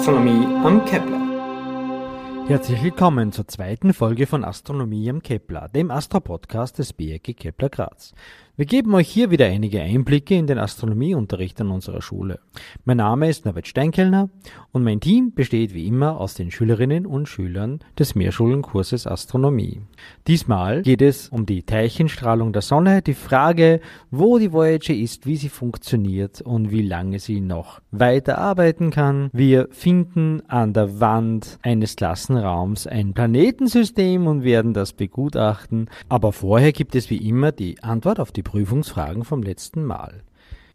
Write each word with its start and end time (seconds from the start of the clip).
Astronomie 0.00 0.46
am 0.64 0.82
Kepler. 0.86 2.46
Herzlich 2.48 2.82
willkommen 2.82 3.32
zur 3.32 3.46
zweiten 3.46 3.92
Folge 3.92 4.26
von 4.26 4.44
Astronomie 4.44 5.10
am 5.10 5.20
Kepler, 5.22 5.68
dem 5.68 5.90
Astro-Podcast 5.90 6.78
des 6.78 6.94
BRG 6.94 7.34
Kepler 7.36 7.68
Graz. 7.68 8.14
Wir 8.60 8.66
geben 8.66 8.94
euch 8.94 9.08
hier 9.08 9.30
wieder 9.30 9.46
einige 9.46 9.80
Einblicke 9.80 10.34
in 10.34 10.46
den 10.46 10.58
Astronomieunterricht 10.58 11.58
an 11.62 11.70
unserer 11.70 12.02
Schule. 12.02 12.40
Mein 12.84 12.98
Name 12.98 13.30
ist 13.30 13.46
Norbert 13.46 13.66
Steinkellner 13.66 14.28
und 14.70 14.84
mein 14.84 15.00
Team 15.00 15.32
besteht 15.32 15.72
wie 15.72 15.86
immer 15.86 16.20
aus 16.20 16.34
den 16.34 16.50
Schülerinnen 16.50 17.06
und 17.06 17.26
Schülern 17.26 17.78
des 17.98 18.14
Mehrschulenkurses 18.14 19.06
Astronomie. 19.06 19.80
Diesmal 20.26 20.82
geht 20.82 21.00
es 21.00 21.30
um 21.30 21.46
die 21.46 21.62
Teilchenstrahlung 21.62 22.52
der 22.52 22.60
Sonne, 22.60 23.00
die 23.00 23.14
Frage, 23.14 23.80
wo 24.10 24.38
die 24.38 24.52
Voyager 24.52 24.92
ist, 24.92 25.24
wie 25.24 25.36
sie 25.36 25.48
funktioniert 25.48 26.42
und 26.42 26.70
wie 26.70 26.82
lange 26.82 27.18
sie 27.18 27.40
noch 27.40 27.80
weiter 27.92 28.36
arbeiten 28.36 28.90
kann. 28.90 29.30
Wir 29.32 29.68
finden 29.70 30.42
an 30.48 30.74
der 30.74 31.00
Wand 31.00 31.58
eines 31.62 31.96
Klassenraums 31.96 32.86
ein 32.86 33.14
Planetensystem 33.14 34.26
und 34.26 34.44
werden 34.44 34.74
das 34.74 34.92
begutachten. 34.92 35.88
Aber 36.10 36.32
vorher 36.32 36.72
gibt 36.72 36.94
es 36.94 37.08
wie 37.08 37.26
immer 37.26 37.52
die 37.52 37.82
Antwort 37.82 38.20
auf 38.20 38.32
die 38.32 38.49
Prüfungsfragen 38.50 39.22
vom 39.22 39.44
letzten 39.44 39.84
Mal. 39.84 40.24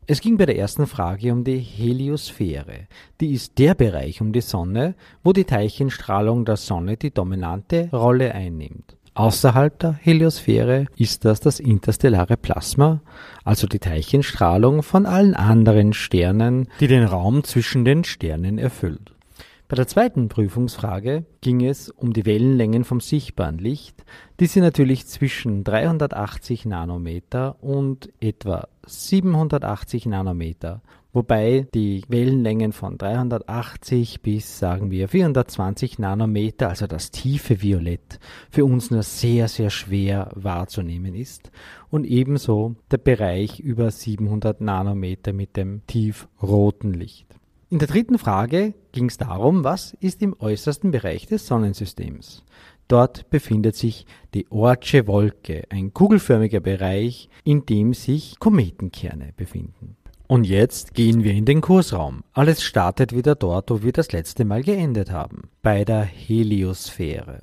Es 0.08 0.22
ging 0.22 0.38
bei 0.38 0.46
der 0.46 0.58
ersten 0.58 0.88
Frage 0.88 1.34
um 1.34 1.44
die 1.44 1.58
Heliosphäre. 1.58 2.88
Die 3.20 3.34
ist 3.34 3.60
der 3.60 3.76
Bereich 3.76 4.22
um 4.22 4.32
die 4.32 4.40
Sonne, 4.40 4.96
wo 5.26 5.34
die 5.34 5.44
Teilchenstrahlung 5.44 6.46
der 6.46 6.56
Sonne 6.56 6.96
die 6.96 7.14
dominante 7.14 7.90
Rolle 7.92 8.34
einnimmt. 8.34 8.96
Außerhalb 9.16 9.78
der 9.78 9.92
Heliosphäre 9.92 10.86
ist 10.96 11.26
das 11.26 11.42
das 11.42 11.60
interstellare 11.60 12.38
Plasma, 12.38 13.02
also 13.44 13.68
die 13.68 13.80
Teilchenstrahlung 13.80 14.82
von 14.82 15.06
allen 15.06 15.34
anderen 15.34 15.92
Sternen, 15.92 16.70
die 16.80 16.88
den 16.88 17.04
Raum 17.04 17.44
zwischen 17.44 17.84
den 17.84 18.06
Sternen 18.06 18.58
erfüllt. 18.58 19.15
Bei 19.68 19.76
der 19.76 19.88
zweiten 19.88 20.28
Prüfungsfrage 20.28 21.26
ging 21.42 21.66
es 21.66 21.90
um 21.90 22.14
die 22.14 22.28
Wellenlängen 22.28 22.84
vom 22.84 23.00
sichtbaren 23.00 23.58
Licht, 23.58 24.06
die 24.40 24.46
sind 24.46 24.62
natürlich 24.62 25.08
zwischen 25.08 25.64
380 25.64 26.66
Nanometer 26.66 27.64
und 27.64 28.14
etwa 28.20 28.68
780 28.86 30.06
Nanometer, 30.06 30.84
wobei 31.14 31.66
die 31.74 32.04
Wellenlängen 32.10 32.74
von 32.74 33.00
380 33.00 34.22
bis 34.22 34.60
sagen 34.60 34.92
wir 34.92 35.08
420 35.08 35.98
Nanometer, 35.98 36.70
also 36.70 36.86
das 36.86 37.10
tiefe 37.10 37.64
Violett, 37.64 38.20
für 38.52 38.66
uns 38.66 38.92
nur 38.92 39.02
sehr, 39.02 39.48
sehr 39.48 39.72
schwer 39.72 40.30
wahrzunehmen 40.36 41.16
ist 41.16 41.50
und 41.90 42.06
ebenso 42.06 42.76
der 42.92 43.00
Bereich 43.00 43.62
über 43.62 43.90
700 43.90 44.62
Nanometer 44.62 45.34
mit 45.34 45.58
dem 45.58 45.82
tiefroten 45.88 46.94
Licht. 46.94 47.35
In 47.72 47.80
der 47.80 47.88
dritten 47.88 48.20
Frage 48.20 48.76
ging 48.92 49.08
es 49.08 49.18
darum, 49.18 49.64
was 49.64 49.98
ist 50.00 50.22
im 50.22 50.36
äußersten 50.40 50.92
Bereich 50.92 51.26
des 51.26 51.48
Sonnensystems. 51.48 52.44
Dort 52.88 53.28
befindet 53.32 53.76
sich 53.76 54.06
die 54.36 54.46
Ortsche 54.52 55.08
Wolke, 55.08 55.64
ein 55.70 55.92
kugelförmiger 55.92 56.60
Bereich, 56.60 57.28
in 57.44 57.66
dem 57.66 57.96
sich 57.96 58.38
Kometenkerne 58.38 59.34
befinden. 59.36 59.98
Und 60.28 60.46
jetzt 60.46 60.94
gehen 60.94 61.24
wir 61.24 61.34
in 61.34 61.46
den 61.46 61.62
Kursraum. 61.62 62.24
Alles 62.34 62.62
startet 62.62 63.16
wieder 63.16 63.34
dort, 63.34 63.72
wo 63.72 63.82
wir 63.82 63.94
das 63.94 64.12
letzte 64.12 64.46
Mal 64.46 64.62
geendet 64.62 65.10
haben, 65.10 65.50
bei 65.64 65.84
der 65.86 66.04
Heliosphäre. 66.04 67.42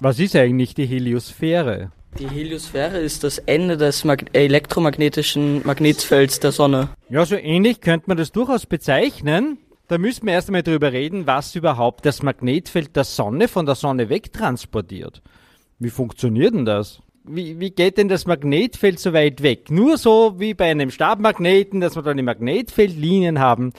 Was 0.00 0.18
ist 0.18 0.36
eigentlich 0.36 0.74
die 0.74 0.86
Heliosphäre? 0.86 1.90
Die 2.18 2.28
Heliosphäre 2.28 2.98
ist 2.98 3.24
das 3.24 3.38
Ende 3.38 3.76
des 3.76 4.04
Mag 4.04 4.26
elektromagnetischen 4.32 5.64
Magnetfelds 5.64 6.40
der 6.40 6.52
Sonne. 6.52 6.90
Ja, 7.08 7.24
so 7.24 7.36
ähnlich 7.36 7.80
könnte 7.80 8.08
man 8.08 8.16
das 8.16 8.32
durchaus 8.32 8.66
bezeichnen. 8.66 9.58
Da 9.88 9.96
müssen 9.96 10.26
wir 10.26 10.34
erst 10.34 10.48
einmal 10.48 10.62
darüber 10.62 10.92
reden, 10.92 11.26
was 11.26 11.54
überhaupt 11.54 12.04
das 12.04 12.22
Magnetfeld 12.22 12.94
der 12.94 13.04
Sonne 13.04 13.48
von 13.48 13.64
der 13.64 13.74
Sonne 13.74 14.08
wegtransportiert. 14.08 15.22
Wie 15.78 15.90
funktioniert 15.90 16.54
denn 16.54 16.64
das? 16.64 17.00
Wie, 17.24 17.58
wie 17.60 17.70
geht 17.70 17.96
denn 17.96 18.08
das 18.08 18.26
Magnetfeld 18.26 18.98
so 18.98 19.12
weit 19.12 19.42
weg? 19.42 19.70
Nur 19.70 19.96
so 19.96 20.38
wie 20.38 20.54
bei 20.54 20.70
einem 20.70 20.90
Stabmagneten, 20.90 21.80
dass 21.80 21.96
wir 21.96 22.02
dann 22.02 22.16
die 22.16 22.22
Magnetfeldlinien 22.22 23.38
haben. 23.38 23.72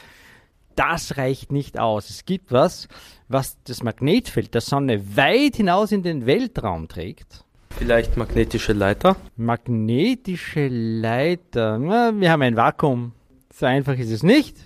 Das 0.76 1.18
reicht 1.18 1.52
nicht 1.52 1.78
aus. 1.78 2.10
Es 2.10 2.26
gibt 2.26 2.52
was, 2.52 2.88
was 3.28 3.58
das 3.66 3.84
Magnetfeld 3.84 4.54
der 4.54 4.62
Sonne 4.62 5.16
weit 5.16 5.58
hinaus 5.58 5.92
in 5.92 6.02
den 6.02 6.26
Weltraum 6.26 6.88
trägt. 6.88 7.46
Vielleicht 7.78 8.18
magnetische 8.18 8.74
Leiter? 8.74 9.16
Magnetische 9.38 10.68
Leiter. 10.68 11.78
Na, 11.80 12.12
wir 12.14 12.32
haben 12.32 12.42
ein 12.42 12.56
Vakuum. 12.56 13.14
So 13.54 13.66
einfach 13.66 13.98
ist 13.98 14.12
es 14.12 14.24
nicht. 14.24 14.58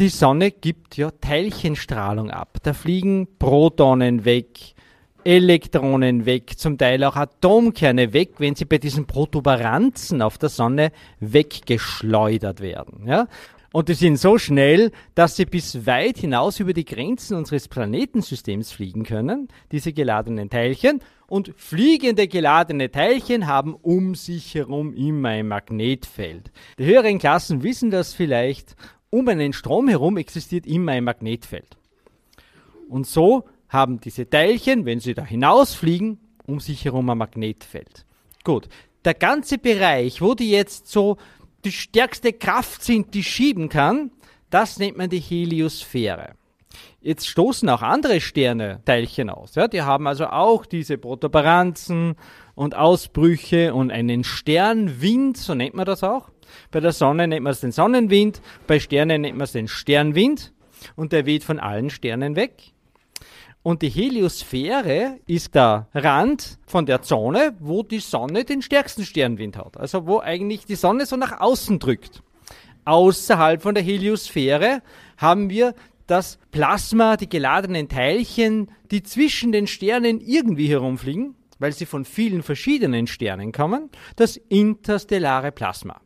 Die 0.00 0.08
Sonne 0.08 0.50
gibt 0.50 0.96
ja 0.96 1.10
Teilchenstrahlung 1.10 2.30
ab. 2.30 2.58
Da 2.62 2.72
fliegen 2.72 3.28
Protonen 3.38 4.24
weg, 4.24 4.74
Elektronen 5.24 6.26
weg, 6.26 6.58
zum 6.58 6.78
Teil 6.78 7.04
auch 7.04 7.16
Atomkerne 7.16 8.12
weg, 8.12 8.32
wenn 8.38 8.54
sie 8.54 8.64
bei 8.64 8.78
diesen 8.78 9.06
Protuberanzen 9.06 10.22
auf 10.22 10.38
der 10.38 10.48
Sonne 10.48 10.92
weggeschleudert 11.20 12.60
werden. 12.60 13.06
Ja? 13.06 13.28
Und 13.72 13.88
die 13.88 13.94
sind 13.94 14.18
so 14.18 14.38
schnell, 14.38 14.92
dass 15.14 15.36
sie 15.36 15.46
bis 15.46 15.86
weit 15.86 16.18
hinaus 16.18 16.60
über 16.60 16.74
die 16.74 16.84
Grenzen 16.84 17.36
unseres 17.36 17.68
Planetensystems 17.68 18.70
fliegen 18.70 19.04
können, 19.04 19.48
diese 19.72 19.92
geladenen 19.92 20.50
Teilchen. 20.50 21.00
Und 21.26 21.54
fliegende 21.56 22.28
geladene 22.28 22.90
Teilchen 22.90 23.46
haben 23.46 23.74
um 23.74 24.14
sich 24.14 24.54
herum 24.54 24.92
immer 24.94 25.30
ein 25.30 25.48
Magnetfeld. 25.48 26.52
Die 26.78 26.84
höheren 26.84 27.18
Klassen 27.18 27.62
wissen 27.62 27.90
das 27.90 28.12
vielleicht. 28.12 28.76
Um 29.08 29.26
einen 29.28 29.54
Strom 29.54 29.88
herum 29.88 30.18
existiert 30.18 30.66
immer 30.66 30.92
ein 30.92 31.04
Magnetfeld. 31.04 31.78
Und 32.88 33.06
so 33.06 33.44
haben 33.70 34.00
diese 34.00 34.28
Teilchen, 34.28 34.84
wenn 34.84 35.00
sie 35.00 35.14
da 35.14 35.24
hinausfliegen, 35.24 36.20
um 36.46 36.60
sich 36.60 36.84
herum 36.84 37.08
ein 37.08 37.18
Magnetfeld. 37.18 38.04
Gut. 38.44 38.68
Der 39.04 39.14
ganze 39.14 39.58
Bereich, 39.58 40.20
wo 40.20 40.34
die 40.34 40.50
jetzt 40.50 40.86
so 40.88 41.16
die 41.64 41.72
stärkste 41.72 42.32
Kraft 42.32 42.82
sind, 42.82 43.14
die 43.14 43.24
schieben 43.24 43.68
kann, 43.68 44.10
das 44.50 44.78
nennt 44.78 44.96
man 44.96 45.08
die 45.08 45.20
Heliosphäre. 45.20 46.34
Jetzt 47.00 47.26
stoßen 47.26 47.68
auch 47.68 47.82
andere 47.82 48.20
Sterne 48.20 48.80
Teilchen 48.84 49.28
aus. 49.28 49.54
Ja, 49.54 49.66
die 49.66 49.82
haben 49.82 50.06
also 50.06 50.26
auch 50.26 50.66
diese 50.66 50.98
Protuberanzen 50.98 52.14
und 52.54 52.76
Ausbrüche 52.76 53.74
und 53.74 53.90
einen 53.90 54.24
Sternwind, 54.24 55.36
so 55.36 55.54
nennt 55.54 55.74
man 55.74 55.84
das 55.84 56.04
auch. 56.04 56.30
Bei 56.70 56.80
der 56.80 56.92
Sonne 56.92 57.26
nennt 57.26 57.42
man 57.42 57.52
es 57.52 57.60
den 57.60 57.72
Sonnenwind, 57.72 58.40
bei 58.66 58.78
Sternen 58.78 59.22
nennt 59.22 59.36
man 59.36 59.44
es 59.44 59.52
den 59.52 59.68
Sternwind 59.68 60.52
und 60.94 61.12
der 61.12 61.26
weht 61.26 61.44
von 61.44 61.58
allen 61.58 61.90
Sternen 61.90 62.36
weg. 62.36 62.72
Und 63.62 63.82
die 63.82 63.90
Heliosphäre 63.90 65.20
ist 65.26 65.54
der 65.54 65.86
Rand 65.94 66.58
von 66.66 66.84
der 66.84 67.02
Zone, 67.02 67.54
wo 67.60 67.84
die 67.84 68.00
Sonne 68.00 68.44
den 68.44 68.60
stärksten 68.60 69.04
Sternwind 69.04 69.56
hat. 69.56 69.76
Also 69.76 70.06
wo 70.06 70.18
eigentlich 70.18 70.66
die 70.66 70.74
Sonne 70.74 71.06
so 71.06 71.16
nach 71.16 71.40
außen 71.40 71.78
drückt. 71.78 72.22
Außerhalb 72.84 73.62
von 73.62 73.76
der 73.76 73.84
Heliosphäre 73.84 74.82
haben 75.16 75.48
wir 75.48 75.74
das 76.08 76.38
Plasma, 76.50 77.16
die 77.16 77.28
geladenen 77.28 77.88
Teilchen, 77.88 78.70
die 78.90 79.04
zwischen 79.04 79.52
den 79.52 79.68
Sternen 79.68 80.20
irgendwie 80.20 80.66
herumfliegen, 80.66 81.36
weil 81.60 81.72
sie 81.72 81.86
von 81.86 82.04
vielen 82.04 82.42
verschiedenen 82.42 83.06
Sternen 83.06 83.52
kommen, 83.52 83.90
das 84.16 84.36
interstellare 84.36 85.52
Plasma. 85.52 86.00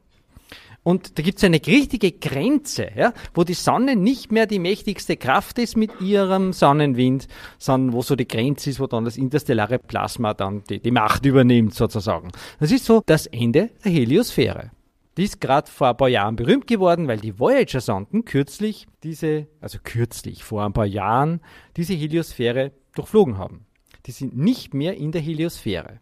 Und 0.87 1.19
da 1.19 1.25
gibt 1.25 1.39
es 1.39 1.43
eine 1.43 1.61
richtige 1.67 2.13
Grenze, 2.13 2.93
ja, 2.95 3.13
wo 3.35 3.43
die 3.43 3.55
Sonne 3.55 3.97
nicht 3.97 4.31
mehr 4.31 4.47
die 4.47 4.61
mächtigste 4.61 5.17
Kraft 5.17 5.59
ist 5.59 5.77
mit 5.77 6.01
ihrem 6.01 6.53
Sonnenwind, 6.53 7.27
sondern 7.59 7.93
wo 7.93 8.03
so 8.03 8.15
die 8.15 8.29
Grenze 8.29 8.71
ist, 8.71 8.79
wo 8.79 8.87
dann 8.87 9.05
das 9.05 9.17
interstellare 9.17 9.81
Plasma 9.81 10.33
dann 10.33 10.63
die, 10.71 10.79
die 10.79 10.93
Macht 10.93 11.27
übernimmt 11.27 11.75
sozusagen. 11.75 12.31
Das 12.61 12.71
ist 12.71 12.85
so 12.85 13.03
das 13.05 13.27
Ende 13.27 13.71
der 13.85 13.91
Heliosphäre. 13.91 14.71
Die 15.17 15.25
ist 15.25 15.41
gerade 15.41 15.69
vor 15.69 15.89
ein 15.89 15.97
paar 15.97 16.09
Jahren 16.09 16.37
berühmt 16.37 16.69
geworden, 16.69 17.09
weil 17.09 17.19
die 17.19 17.37
Voyager-Sonden 17.37 18.25
kürzlich 18.25 18.87
diese, 19.03 19.49
also 19.61 19.79
kürzlich, 19.83 20.45
vor 20.45 20.65
ein 20.65 20.73
paar 20.73 20.87
Jahren, 20.87 21.41
diese 21.77 21.95
Heliosphäre 21.95 22.71
durchflogen 22.95 23.39
haben. 23.39 23.67
Die 24.07 24.13
sind 24.13 24.37
nicht 24.37 24.73
mehr 24.73 24.97
in 24.97 25.11
der 25.11 25.21
Heliosphäre. 25.21 25.99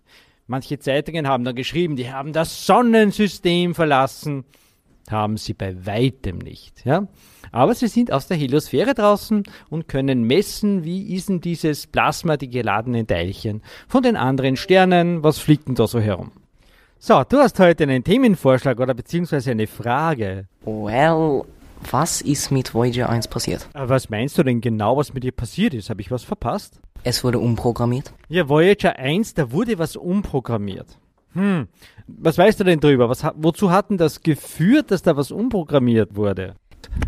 Manche 0.46 0.78
Zeitungen 0.78 1.26
haben 1.26 1.44
dann 1.44 1.54
geschrieben, 1.54 1.96
die 1.96 2.12
haben 2.12 2.34
das 2.34 2.66
Sonnensystem 2.66 3.74
verlassen 3.74 4.44
haben 5.10 5.36
sie 5.36 5.54
bei 5.54 5.86
weitem 5.86 6.38
nicht. 6.38 6.84
Ja? 6.84 7.06
Aber 7.52 7.74
sie 7.74 7.88
sind 7.88 8.12
aus 8.12 8.26
der 8.26 8.36
Heliosphäre 8.36 8.94
draußen 8.94 9.44
und 9.70 9.88
können 9.88 10.24
messen, 10.24 10.84
wie 10.84 11.14
ist 11.14 11.28
denn 11.28 11.40
dieses 11.40 11.86
Plasma, 11.86 12.36
die 12.36 12.50
geladenen 12.50 13.06
Teilchen, 13.06 13.62
von 13.88 14.02
den 14.02 14.16
anderen 14.16 14.56
Sternen, 14.56 15.22
was 15.22 15.38
fliegt 15.38 15.68
denn 15.68 15.74
da 15.74 15.86
so 15.86 16.00
herum? 16.00 16.32
So, 16.98 17.22
du 17.22 17.36
hast 17.38 17.58
heute 17.60 17.84
einen 17.84 18.02
Themenvorschlag 18.02 18.80
oder 18.80 18.94
beziehungsweise 18.94 19.50
eine 19.50 19.66
Frage. 19.66 20.46
Well, 20.64 21.42
was 21.90 22.22
ist 22.22 22.50
mit 22.50 22.72
Voyager 22.72 23.10
1 23.10 23.28
passiert? 23.28 23.68
Aber 23.74 23.90
was 23.90 24.08
meinst 24.08 24.38
du 24.38 24.42
denn 24.42 24.60
genau, 24.60 24.96
was 24.96 25.12
mit 25.12 25.22
dir 25.22 25.32
passiert 25.32 25.74
ist? 25.74 25.90
Habe 25.90 26.00
ich 26.00 26.10
was 26.10 26.24
verpasst? 26.24 26.80
Es 27.02 27.22
wurde 27.22 27.38
umprogrammiert. 27.38 28.14
Ja, 28.28 28.48
Voyager 28.48 28.98
1, 28.98 29.34
da 29.34 29.52
wurde 29.52 29.78
was 29.78 29.96
umprogrammiert. 29.96 30.98
Hm, 31.34 31.68
was 32.06 32.38
weißt 32.38 32.60
du 32.60 32.64
denn 32.64 32.80
drüber? 32.80 33.08
Was, 33.08 33.24
wozu 33.36 33.70
hat 33.70 33.90
denn 33.90 33.98
das 33.98 34.22
geführt, 34.22 34.90
dass 34.90 35.02
da 35.02 35.16
was 35.16 35.30
umprogrammiert 35.30 36.16
wurde? 36.16 36.54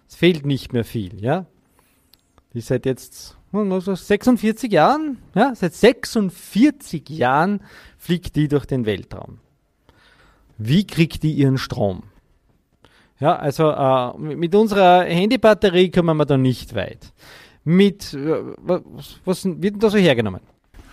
Es 0.09 0.17
fehlt 0.17 0.45
nicht 0.45 0.73
mehr 0.73 0.85
viel, 0.85 1.23
ja. 1.23 1.47
Die 2.53 2.59
ist 2.59 2.67
seit 2.67 2.85
jetzt 2.85 3.39
46 3.53 4.73
Jahren, 4.73 5.19
ja, 5.35 5.55
seit 5.55 5.75
46 5.75 7.09
Jahren 7.09 7.63
fliegt 7.99 8.37
die 8.37 8.49
durch 8.49 8.67
den 8.67 8.85
Weltraum. 8.85 9.39
Wie 10.59 10.87
kriegt 10.87 11.23
die 11.23 11.33
ihren 11.33 11.59
Strom? 11.59 12.03
Ja, 13.21 13.37
also 13.37 13.71
äh, 13.71 14.19
mit 14.19 14.55
unserer 14.55 15.05
Handybatterie 15.05 15.91
kommen 15.91 16.17
wir 16.17 16.27
da 16.27 16.37
nicht 16.37 16.75
weit. 16.75 17.13
Mit, 17.63 18.13
äh, 18.15 18.43
was, 18.59 19.21
was 19.25 19.45
wird 19.45 19.75
denn 19.75 19.79
da 19.79 19.91
so 19.91 19.99
hergenommen? 19.99 20.41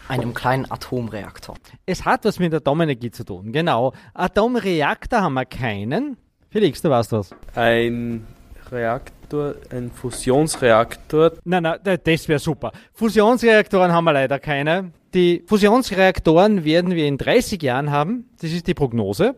Einem 0.10 0.34
kleinen 0.34 0.70
Atomreaktor. 0.70 1.56
Es 1.86 2.04
hat 2.04 2.26
was 2.26 2.40
mit 2.40 2.52
Atomenergie 2.52 3.12
zu 3.12 3.24
tun, 3.24 3.52
genau. 3.52 3.94
Atomreaktor 4.16 5.22
haben 5.22 5.36
wir 5.36 5.46
keinen. 5.46 6.18
Felix, 6.50 6.82
du 6.82 6.90
weißt 6.90 7.12
das. 7.12 7.30
Ein 7.54 8.26
Reaktor, 8.72 9.54
ein 9.70 9.92
Fusionsreaktor. 9.92 11.34
Nein, 11.44 11.62
nein, 11.62 12.00
das 12.04 12.28
wäre 12.28 12.40
super. 12.40 12.72
Fusionsreaktoren 12.94 13.92
haben 13.92 14.06
wir 14.06 14.14
leider 14.14 14.40
keine. 14.40 14.92
Die 15.14 15.44
Fusionsreaktoren 15.46 16.66
werden 16.66 16.96
wir 16.96 17.06
in 17.06 17.20
30 17.20 17.62
Jahren 17.62 17.92
haben. 17.92 18.30
Das 18.42 18.52
ist 18.52 18.66
die 18.66 18.74
Prognose. 18.74 19.36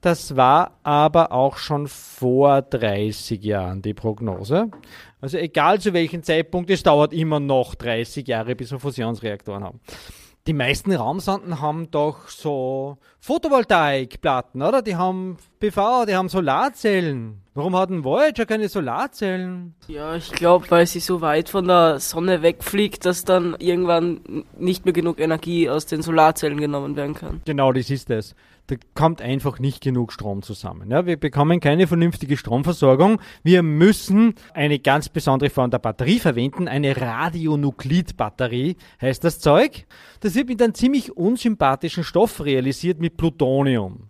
Das 0.00 0.34
war 0.34 0.78
aber 0.82 1.32
auch 1.32 1.58
schon 1.58 1.86
vor 1.86 2.62
30 2.62 3.42
Jahren 3.44 3.82
die 3.82 3.92
Prognose. 3.92 4.70
Also 5.20 5.36
egal 5.36 5.78
zu 5.78 5.92
welchem 5.92 6.22
Zeitpunkt, 6.22 6.70
es 6.70 6.82
dauert 6.82 7.12
immer 7.12 7.38
noch 7.38 7.74
30 7.74 8.26
Jahre, 8.26 8.56
bis 8.56 8.70
wir 8.70 8.78
Fusionsreaktoren 8.78 9.62
haben. 9.62 9.80
Die 10.46 10.54
meisten 10.54 10.92
Raumsonden 10.92 11.60
haben 11.60 11.90
doch 11.90 12.28
so 12.28 12.96
Photovoltaikplatten, 13.20 14.62
oder? 14.62 14.82
Die 14.82 14.96
haben 14.96 15.36
PV, 15.60 16.06
die 16.06 16.14
haben 16.14 16.28
Solarzellen. 16.28 17.42
Warum 17.54 17.76
hat 17.76 17.90
ein 17.90 18.02
Voyager 18.02 18.46
keine 18.46 18.68
Solarzellen? 18.68 19.74
Ja, 19.88 20.16
ich 20.16 20.32
glaube, 20.32 20.70
weil 20.70 20.86
sie 20.86 21.00
so 21.00 21.20
weit 21.20 21.50
von 21.50 21.66
der 21.68 22.00
Sonne 22.00 22.40
wegfliegt, 22.42 23.04
dass 23.04 23.24
dann 23.24 23.56
irgendwann 23.58 24.44
nicht 24.58 24.86
mehr 24.86 24.94
genug 24.94 25.20
Energie 25.20 25.68
aus 25.68 25.84
den 25.84 26.00
Solarzellen 26.00 26.58
genommen 26.58 26.96
werden 26.96 27.14
kann. 27.14 27.42
Genau, 27.44 27.72
das 27.72 27.90
ist 27.90 28.08
es 28.08 28.34
da 28.70 28.76
kommt 28.94 29.20
einfach 29.20 29.58
nicht 29.58 29.82
genug 29.82 30.12
Strom 30.12 30.42
zusammen. 30.42 30.90
Ja, 30.90 31.04
wir 31.04 31.16
bekommen 31.16 31.60
keine 31.60 31.86
vernünftige 31.86 32.36
Stromversorgung. 32.36 33.20
Wir 33.42 33.62
müssen 33.62 34.34
eine 34.54 34.78
ganz 34.78 35.08
besondere 35.08 35.50
Form 35.50 35.70
der 35.70 35.78
Batterie 35.78 36.20
verwenden, 36.20 36.68
eine 36.68 36.96
Radionuklidbatterie 36.96 38.76
heißt 39.00 39.24
das 39.24 39.40
Zeug. 39.40 39.86
Das 40.20 40.34
wird 40.34 40.48
mit 40.48 40.62
einem 40.62 40.74
ziemlich 40.74 41.16
unsympathischen 41.16 42.04
Stoff 42.04 42.44
realisiert, 42.44 43.00
mit 43.10 43.16
Plutonium. 43.16 44.08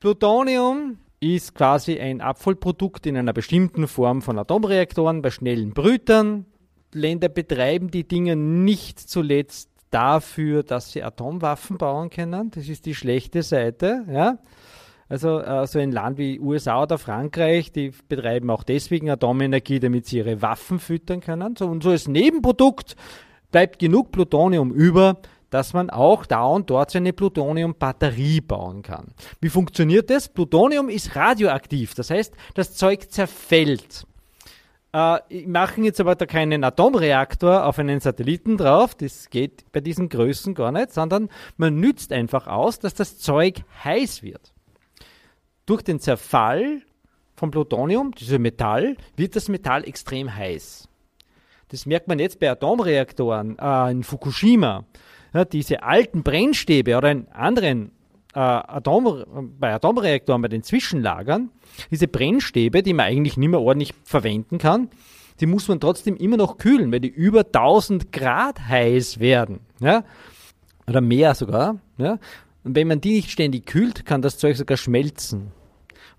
Plutonium 0.00 0.98
ist 1.20 1.54
quasi 1.54 1.98
ein 1.98 2.20
Abfallprodukt 2.20 3.06
in 3.06 3.16
einer 3.16 3.32
bestimmten 3.32 3.88
Form 3.88 4.22
von 4.22 4.38
Atomreaktoren 4.38 5.22
bei 5.22 5.30
schnellen 5.30 5.72
Brütern. 5.72 6.46
Länder 6.92 7.28
betreiben 7.28 7.90
die 7.90 8.06
Dinge 8.06 8.36
nicht 8.36 9.00
zuletzt 9.00 9.70
dafür, 9.90 10.62
dass 10.62 10.92
sie 10.92 11.02
Atomwaffen 11.02 11.78
bauen 11.78 12.10
können. 12.10 12.50
Das 12.50 12.68
ist 12.68 12.86
die 12.86 12.94
schlechte 12.94 13.42
Seite. 13.42 14.04
Ja? 14.08 14.38
Also 15.08 15.40
äh, 15.40 15.66
so 15.66 15.78
ein 15.78 15.92
Land 15.92 16.18
wie 16.18 16.38
USA 16.38 16.82
oder 16.82 16.98
Frankreich, 16.98 17.72
die 17.72 17.92
betreiben 18.08 18.50
auch 18.50 18.62
deswegen 18.62 19.10
Atomenergie, 19.10 19.80
damit 19.80 20.06
sie 20.06 20.18
ihre 20.18 20.42
Waffen 20.42 20.78
füttern 20.78 21.20
können. 21.20 21.56
So, 21.56 21.66
und 21.66 21.82
so 21.82 21.90
als 21.90 22.06
Nebenprodukt 22.06 22.96
bleibt 23.50 23.78
genug 23.78 24.12
Plutonium 24.12 24.72
über, 24.72 25.18
dass 25.50 25.72
man 25.72 25.90
auch 25.90 26.26
da 26.26 26.44
und 26.44 26.70
dort 26.70 26.90
so 26.90 26.98
eine 26.98 27.12
Plutonium-Batterie 27.12 28.40
bauen 28.40 28.82
kann. 28.82 29.14
Wie 29.40 29.48
funktioniert 29.48 30.10
das? 30.10 30.28
Plutonium 30.28 30.88
ist 30.88 31.14
radioaktiv, 31.16 31.94
das 31.94 32.10
heißt, 32.10 32.34
das 32.54 32.74
Zeug 32.74 33.10
zerfällt. 33.10 34.06
Äh, 34.94 35.46
machen 35.46 35.82
jetzt 35.82 36.00
aber 36.00 36.14
da 36.14 36.24
keinen 36.24 36.62
Atomreaktor 36.62 37.66
auf 37.66 37.80
einen 37.80 37.98
Satelliten 37.98 38.56
drauf, 38.56 38.94
das 38.94 39.28
geht 39.28 39.64
bei 39.72 39.80
diesen 39.80 40.08
Größen 40.08 40.54
gar 40.54 40.70
nicht, 40.70 40.92
sondern 40.92 41.30
man 41.56 41.80
nützt 41.80 42.12
einfach 42.12 42.46
aus, 42.46 42.78
dass 42.78 42.94
das 42.94 43.18
Zeug 43.18 43.64
heiß 43.82 44.22
wird. 44.22 44.52
Durch 45.66 45.82
den 45.82 45.98
Zerfall 45.98 46.82
vom 47.34 47.50
Plutonium, 47.50 48.12
diesem 48.12 48.42
Metall, 48.42 48.96
wird 49.16 49.34
das 49.34 49.48
Metall 49.48 49.84
extrem 49.84 50.32
heiß. 50.34 50.88
Das 51.68 51.86
merkt 51.86 52.06
man 52.06 52.20
jetzt 52.20 52.38
bei 52.38 52.48
Atomreaktoren 52.48 53.58
äh, 53.58 53.90
in 53.90 54.04
Fukushima. 54.04 54.84
Ja, 55.34 55.44
diese 55.44 55.82
alten 55.82 56.22
Brennstäbe 56.22 56.96
oder 56.96 57.10
in 57.10 57.28
anderen 57.28 57.90
äh, 58.34 58.38
Atom, 58.38 59.50
bei 59.58 59.74
Atomreaktoren, 59.74 60.42
bei 60.42 60.48
den 60.48 60.62
Zwischenlagern, 60.62 61.50
diese 61.90 62.08
Brennstäbe, 62.08 62.82
die 62.82 62.92
man 62.92 63.06
eigentlich 63.06 63.36
nicht 63.36 63.48
mehr 63.48 63.60
ordentlich 63.60 63.94
verwenden 64.04 64.58
kann, 64.58 64.88
die 65.40 65.46
muss 65.46 65.66
man 65.68 65.80
trotzdem 65.80 66.16
immer 66.16 66.36
noch 66.36 66.58
kühlen, 66.58 66.92
weil 66.92 67.00
die 67.00 67.08
über 67.08 67.40
1000 67.40 68.12
Grad 68.12 68.60
heiß 68.68 69.18
werden. 69.18 69.60
Ja? 69.80 70.04
Oder 70.86 71.00
mehr 71.00 71.34
sogar. 71.34 71.80
Ja? 71.98 72.18
Und 72.62 72.76
wenn 72.76 72.86
man 72.86 73.00
die 73.00 73.14
nicht 73.14 73.30
ständig 73.30 73.66
kühlt, 73.66 74.06
kann 74.06 74.22
das 74.22 74.38
Zeug 74.38 74.56
sogar 74.56 74.76
schmelzen. 74.76 75.52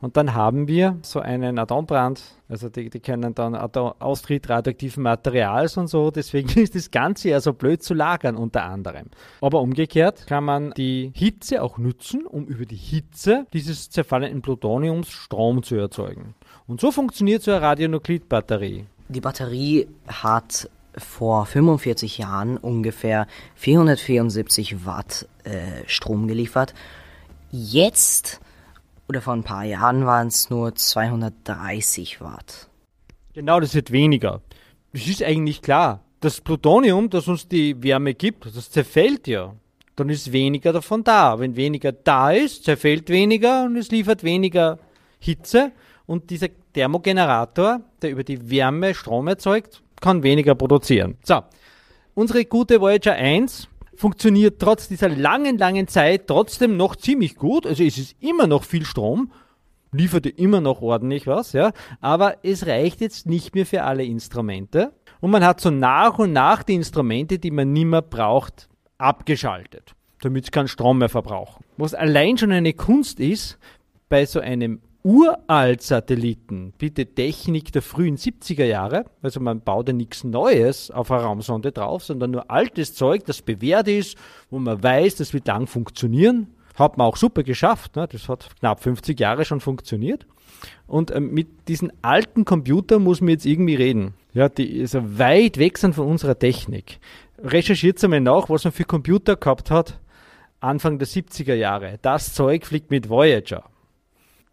Und 0.02 0.18
dann 0.18 0.34
haben 0.34 0.68
wir 0.68 0.98
so 1.02 1.20
einen 1.20 1.58
Atombrand, 1.58 2.22
also 2.50 2.70
die, 2.70 2.90
die 2.90 3.00
können 3.00 3.34
dann 3.34 3.56
Austritt 3.56 4.50
radioaktiven 4.50 5.02
Materials 5.02 5.78
und 5.78 5.88
so, 5.88 6.12
deswegen 6.12 6.50
ist 6.60 6.76
das 6.76 6.92
Ganze 6.92 7.30
ja 7.30 7.40
so 7.40 7.54
blöd 7.54 7.82
zu 7.82 7.94
lagern 7.94 8.36
unter 8.36 8.64
anderem. 8.64 9.08
Aber 9.42 9.62
umgekehrt 9.62 10.28
kann 10.28 10.44
man 10.44 10.72
die 10.72 11.12
Hitze 11.16 11.64
auch 11.64 11.78
nutzen, 11.78 12.26
um 12.26 12.46
über 12.46 12.66
die 12.66 12.76
Hitze 12.76 13.48
dieses 13.54 13.90
zerfallenen 13.90 14.42
Plutoniums 14.42 15.10
Strom 15.10 15.64
zu 15.64 15.76
erzeugen. 15.76 16.36
Und 16.68 16.82
so 16.82 16.92
funktioniert 16.92 17.44
so 17.44 17.52
eine 17.52 17.62
Radionuklidbatterie. 17.62 18.86
Die 19.08 19.22
Batterie 19.22 19.88
hat 20.08 20.70
vor 20.98 21.46
45 21.46 22.18
Jahren 22.18 22.58
ungefähr 22.58 23.28
474 23.56 24.86
Watt 24.86 25.28
äh, 25.44 25.84
Strom 25.88 26.28
geliefert. 26.28 26.74
Jetzt 27.52 28.40
oder 29.08 29.22
vor 29.22 29.34
ein 29.34 29.44
paar 29.44 29.64
Jahren 29.64 30.06
waren 30.06 30.28
es 30.28 30.50
nur 30.50 30.76
230 30.76 32.22
Watt. 32.22 32.70
Genau, 33.34 33.60
das 33.60 33.76
wird 33.76 33.92
weniger. 33.92 34.42
Es 34.94 35.08
ist 35.08 35.24
eigentlich 35.24 35.62
klar. 35.62 36.02
Das 36.22 36.42
Plutonium, 36.42 37.10
das 37.10 37.28
uns 37.28 37.48
die 37.48 37.82
Wärme 37.84 38.14
gibt, 38.14 38.46
das 38.46 38.72
zerfällt 38.72 39.28
ja. 39.28 39.54
Dann 39.96 40.10
ist 40.10 40.32
weniger 40.32 40.74
davon 40.74 41.04
da. 41.04 41.40
Wenn 41.40 41.56
weniger 41.56 41.92
da 41.92 42.32
ist, 42.32 42.64
zerfällt 42.64 43.10
weniger 43.10 43.66
und 43.66 43.78
es 43.78 43.92
liefert 43.92 44.24
weniger 44.24 44.80
Hitze. 45.20 45.72
Und 46.06 46.30
dieser 46.30 46.48
Thermogenerator, 46.74 47.82
der 48.02 48.12
über 48.12 48.24
die 48.24 48.50
Wärme 48.50 48.94
Strom 48.94 49.28
erzeugt, 49.28 49.82
kann 50.02 50.24
weniger 50.24 50.56
produzieren. 50.56 51.18
So, 51.24 51.42
unsere 52.14 52.46
gute 52.46 52.82
Voyager 52.82 53.14
1 53.14 53.68
funktioniert 53.98 54.60
trotz 54.60 54.88
dieser 54.88 55.10
langen, 55.10 55.58
langen 55.58 55.88
Zeit 55.88 56.28
trotzdem 56.28 56.78
noch 56.78 56.96
ziemlich 56.96 57.36
gut. 57.36 57.66
Also 57.66 57.84
es 57.84 57.98
ist 57.98 58.16
immer 58.22 58.48
noch 58.48 58.64
viel 58.64 58.86
Strom, 58.86 59.32
lieferte 59.92 60.30
immer 60.30 60.62
noch 60.62 60.82
ordentlich 60.82 61.28
was, 61.28 61.54
ja. 61.54 61.72
Aber 62.02 62.38
es 62.44 62.68
reicht 62.68 63.02
jetzt 63.02 63.26
nicht 63.26 63.56
mehr 63.56 63.66
für 63.66 63.84
alle 63.84 64.04
Instrumente. 64.04 64.94
Und 65.22 65.32
man 65.32 65.44
hat 65.44 65.62
so 65.62 65.72
nach 65.72 66.20
und 66.20 66.34
nach 66.34 66.64
die 66.64 66.76
Instrumente, 66.76 67.40
die 67.40 67.52
man 67.52 67.74
nicht 67.74 67.86
mehr 67.86 68.02
braucht, 68.02 68.70
abgeschaltet, 68.98 69.96
damit 70.22 70.46
es 70.46 70.52
keinen 70.52 70.68
Strom 70.68 71.00
mehr 71.00 71.10
verbrauchen. 71.10 71.64
Was 71.78 71.94
allein 71.94 72.38
schon 72.38 72.52
eine 72.52 72.74
Kunst 72.74 73.20
ist, 73.20 73.58
bei 74.10 74.26
so 74.26 74.40
einem 74.40 74.82
Uralt-Satelliten, 75.06 76.74
bitte 76.80 77.06
Technik 77.06 77.72
der 77.72 77.84
frühen 77.84 78.18
70er 78.18 78.66
Jahre, 78.66 79.06
also 79.22 79.40
man 79.40 79.62
baut 79.62 79.88
ja 79.88 79.94
nichts 79.94 80.24
Neues 80.24 80.90
auf 80.90 81.12
eine 81.12 81.22
Raumsonde 81.22 81.72
drauf, 81.72 82.04
sondern 82.04 82.32
nur 82.32 82.50
altes 82.50 82.96
Zeug, 82.96 83.24
das 83.26 83.44
bewährt 83.44 83.88
ist, 83.88 84.18
wo 84.50 84.58
man 84.58 84.82
weiß, 84.82 85.18
das 85.18 85.32
wird 85.32 85.48
lang 85.48 85.68
funktionieren. 85.68 86.48
Hat 86.74 86.98
man 86.98 87.06
auch 87.06 87.18
super 87.18 87.44
geschafft, 87.44 87.96
ne? 87.96 88.08
das 88.12 88.28
hat 88.28 88.50
knapp 88.60 88.82
50 88.82 89.20
Jahre 89.20 89.46
schon 89.46 89.60
funktioniert. 89.60 90.26
Und 90.88 91.16
ähm, 91.16 91.32
mit 91.32 91.50
diesen 91.68 91.94
alten 92.02 92.44
Computern 92.44 93.04
muss 93.04 93.22
man 93.22 93.30
jetzt 93.30 93.46
irgendwie 93.46 93.76
reden. 93.76 94.16
Ja, 94.34 94.50
die 94.50 94.66
ist 94.66 94.96
also 94.96 95.20
weit 95.20 95.60
weg 95.60 95.78
sind 95.78 95.94
von 95.94 96.08
unserer 96.08 96.40
Technik. 96.40 96.98
Recherchiert 97.38 98.04
einmal 98.04 98.22
nach, 98.22 98.50
was 98.50 98.64
man 98.64 98.74
für 98.74 98.86
Computer 98.86 99.36
gehabt 99.36 99.70
hat 99.70 100.00
Anfang 100.62 100.98
der 100.98 101.08
70er 101.08 101.54
Jahre. 101.54 102.00
Das 102.02 102.34
Zeug 102.34 102.66
fliegt 102.66 102.90
mit 102.90 103.08
Voyager 103.08 103.66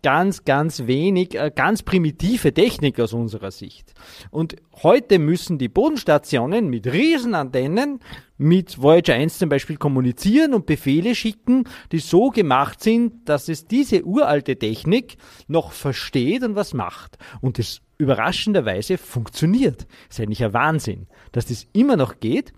ganz, 0.03 0.45
ganz 0.45 0.87
wenig, 0.87 1.35
äh, 1.35 1.53
ganz 1.55 1.83
primitive 1.83 2.53
Technik 2.53 2.99
aus 3.01 3.13
unserer 3.13 3.51
Sicht. 3.51 3.95
Und 4.31 4.57
heute 4.83 5.19
müssen 5.19 5.59
die 5.59 5.69
Bodenstationen 5.69 6.69
mit 6.69 6.87
Riesenantennen 6.87 8.01
mit 8.37 8.83
Voyager 8.83 9.15
1 9.15 9.39
zum 9.39 9.49
Beispiel 9.49 9.77
kommunizieren 9.77 10.55
und 10.55 10.67
Befehle 10.67 11.15
schicken, 11.15 11.65
die 11.93 12.01
so 12.01 12.31
gemacht 12.31 12.83
sind, 12.83 13.29
dass 13.29 13.49
es 13.49 13.67
diese 13.67 14.05
uralte 14.05 14.59
Technik 14.59 15.17
noch 15.47 15.71
versteht 15.71 16.43
und 16.43 16.57
was 16.57 16.75
macht. 16.75 17.19
Und 17.41 17.61
es 17.61 17.81
überraschenderweise 17.99 18.99
funktioniert. 18.99 19.87
Das 20.09 20.19
ist 20.19 20.21
eigentlich 20.21 20.45
ein 20.45 20.53
Wahnsinn, 20.53 21.07
dass 21.31 21.47
das 21.47 21.69
immer 21.73 21.97
noch 21.97 22.19
geht. 22.19 22.53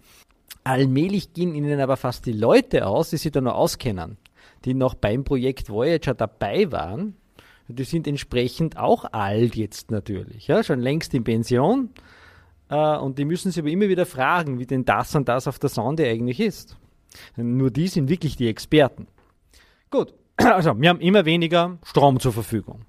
Allmählich 0.64 1.34
gehen 1.34 1.54
ihnen 1.54 1.78
aber 1.80 1.98
fast 1.98 2.24
die 2.24 2.32
Leute 2.32 2.86
aus, 2.86 3.10
die 3.10 3.18
sich 3.18 3.32
da 3.32 3.42
noch 3.42 3.54
auskennen, 3.54 4.16
die 4.64 4.72
noch 4.72 4.94
beim 4.94 5.24
Projekt 5.24 5.68
Voyager 5.68 6.14
dabei 6.14 6.72
waren 6.72 7.16
die 7.68 7.84
sind 7.84 8.06
entsprechend 8.06 8.76
auch 8.76 9.04
alt 9.12 9.56
jetzt 9.56 9.90
natürlich, 9.90 10.48
ja, 10.48 10.62
schon 10.62 10.80
längst 10.80 11.14
in 11.14 11.24
Pension. 11.24 11.90
Äh, 12.68 12.96
und 12.98 13.18
die 13.18 13.24
müssen 13.24 13.50
sich 13.50 13.60
aber 13.60 13.70
immer 13.70 13.88
wieder 13.88 14.06
fragen, 14.06 14.58
wie 14.58 14.66
denn 14.66 14.84
das 14.84 15.14
und 15.14 15.28
das 15.28 15.48
auf 15.48 15.58
der 15.58 15.70
Sonde 15.70 16.06
eigentlich 16.06 16.40
ist. 16.40 16.76
Nur 17.36 17.70
die 17.70 17.88
sind 17.88 18.08
wirklich 18.08 18.36
die 18.36 18.48
Experten. 18.48 19.06
Gut, 19.90 20.14
also 20.36 20.78
wir 20.78 20.88
haben 20.88 21.00
immer 21.00 21.24
weniger 21.24 21.78
Strom 21.84 22.20
zur 22.20 22.32
Verfügung, 22.32 22.82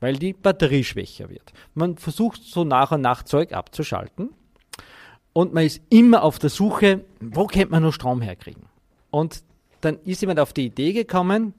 weil 0.00 0.16
die 0.16 0.32
Batterie 0.32 0.84
schwächer 0.84 1.28
wird. 1.28 1.52
Man 1.74 1.96
versucht 1.96 2.42
so 2.42 2.64
nach 2.64 2.92
und 2.92 3.00
nach 3.00 3.24
Zeug 3.24 3.52
abzuschalten 3.52 4.30
und 5.32 5.52
man 5.52 5.64
ist 5.64 5.82
immer 5.90 6.22
auf 6.22 6.38
der 6.38 6.50
Suche, 6.50 7.04
wo 7.20 7.46
könnte 7.46 7.70
man 7.70 7.82
nur 7.82 7.92
Strom 7.92 8.22
herkriegen. 8.22 8.62
Und 9.10 9.42
dann 9.80 9.98
ist 10.04 10.22
jemand 10.22 10.40
auf 10.40 10.52
die 10.52 10.66
Idee 10.66 10.92
gekommen, 10.92 11.54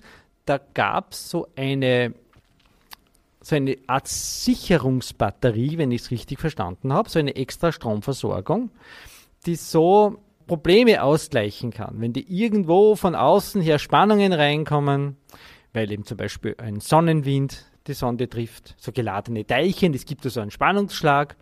da 0.45 0.60
gab 0.74 1.12
es 1.12 1.29
so 1.29 1.48
eine 1.55 2.13
so 3.45 3.55
eine 3.55 3.77
Art 3.85 4.07
Sicherungsbatterie, 4.07 5.77
wenn 5.77 5.91
ich 5.91 6.01
es 6.01 6.11
richtig 6.11 6.39
verstanden 6.39 6.91
habe, 6.91 7.11
so 7.11 7.19
eine 7.19 7.35
extra 7.35 7.71
Stromversorgung, 7.71 8.71
die 9.45 9.55
so 9.55 10.17
Probleme 10.47 11.03
ausgleichen 11.03 11.69
kann. 11.69 12.01
Wenn 12.01 12.11
die 12.11 12.25
irgendwo 12.27 12.95
von 12.95 13.13
außen 13.13 13.61
her 13.61 13.77
Spannungen 13.77 14.33
reinkommen, 14.33 15.17
weil 15.73 15.91
eben 15.91 16.05
zum 16.05 16.17
Beispiel 16.17 16.55
ein 16.57 16.79
Sonnenwind 16.79 17.65
die 17.85 17.93
Sonde 17.93 18.27
trifft, 18.27 18.73
so 18.79 18.91
geladene 18.91 19.45
Teilchen, 19.45 19.93
es 19.93 20.05
gibt 20.05 20.25
da 20.25 20.31
so 20.31 20.41
einen 20.41 20.49
Spannungsschlag, 20.49 21.35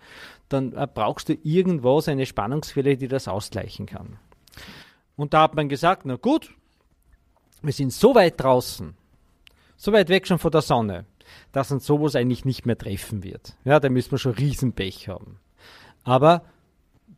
dann 0.49 0.73
äh, 0.73 0.85
brauchst 0.93 1.29
du 1.29 1.37
irgendwo 1.41 2.01
so 2.01 2.11
eine 2.11 2.25
Spannungsquelle, 2.25 2.97
die 2.97 3.07
das 3.07 3.29
ausgleichen 3.29 3.85
kann. 3.85 4.17
Und 5.15 5.33
da 5.33 5.43
hat 5.43 5.55
man 5.55 5.69
gesagt, 5.69 6.05
na 6.05 6.17
gut, 6.17 6.53
wir 7.61 7.71
sind 7.71 7.93
so 7.93 8.13
weit 8.13 8.41
draußen, 8.41 8.93
so 9.77 9.93
weit 9.93 10.09
weg 10.09 10.27
schon 10.27 10.37
von 10.37 10.51
der 10.51 10.61
Sonne, 10.61 11.05
dass 11.51 11.71
uns 11.71 11.85
sowas 11.85 12.15
eigentlich 12.15 12.45
nicht 12.45 12.65
mehr 12.65 12.77
treffen 12.77 13.23
wird. 13.23 13.55
Ja, 13.65 13.79
da 13.79 13.89
müssen 13.89 14.11
wir 14.11 14.17
schon 14.17 14.33
Riesenpech 14.33 15.07
haben. 15.07 15.39
Aber 16.03 16.43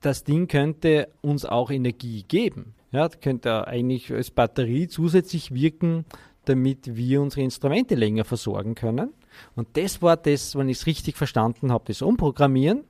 das 0.02 0.24
Ding 0.24 0.48
könnte 0.48 1.10
uns 1.22 1.46
auch 1.46 1.72
Energie 1.72 2.24
geben. 2.28 2.76
Ja, 2.92 3.10
könnte 3.10 3.68
eigentlich 3.68 4.12
als 4.14 4.32
Batterie 4.32 4.88
zusätzlich 4.88 5.54
wirken, 5.54 6.06
damit 6.46 6.96
wir 6.96 7.22
unsere 7.22 7.42
Instrumente 7.42 7.96
länger 7.96 8.24
versorgen 8.24 8.76
können. 8.76 9.14
Und 9.56 9.76
das 9.76 10.02
war 10.02 10.16
das, 10.16 10.56
wenn 10.56 10.70
ich 10.70 10.78
es 10.78 10.86
richtig 10.86 11.18
verstanden 11.18 11.72
habe, 11.72 11.86
das 11.88 12.02
Umprogrammieren. 12.02 12.84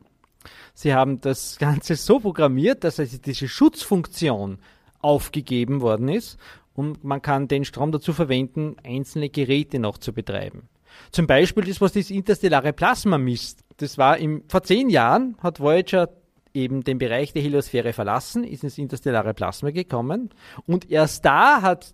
Sie 0.74 0.94
haben 0.94 1.22
das 1.22 1.58
Ganze 1.60 1.96
so 1.96 2.20
programmiert, 2.20 2.84
dass 2.84 3.00
also 3.00 3.18
diese 3.18 3.48
Schutzfunktion 3.48 4.60
aufgegeben 5.02 5.82
worden 5.82 6.10
ist 6.10 6.38
und 6.74 7.04
man 7.04 7.22
kann 7.22 7.48
den 7.48 7.66
Strom 7.66 7.92
dazu 7.92 8.12
verwenden, 8.14 8.76
einzelne 8.84 9.30
Geräte 9.30 9.80
noch 9.80 9.98
zu 9.98 10.14
betreiben. 10.14 10.68
Zum 11.12 11.28
Beispiel 11.28 11.64
das, 11.64 11.82
was 11.82 11.94
das 11.94 12.10
interstellare 12.10 12.74
Plasma 12.74 13.18
misst. 13.18 13.64
Das 13.78 13.98
war 13.98 14.18
im, 14.18 14.44
vor 14.48 14.64
zehn 14.64 14.90
Jahren 14.90 15.36
hat 15.42 15.60
Voyager 15.60 16.10
eben 16.54 16.84
den 16.84 16.98
Bereich 16.98 17.34
der 17.34 17.42
Heliosphäre 17.42 17.94
verlassen, 17.94 18.44
ist 18.44 18.64
ins 18.64 18.78
interstellare 18.78 19.34
Plasma 19.34 19.72
gekommen 19.72 20.30
und 20.66 20.90
erst 20.90 21.26
da 21.26 21.62
hat 21.62 21.94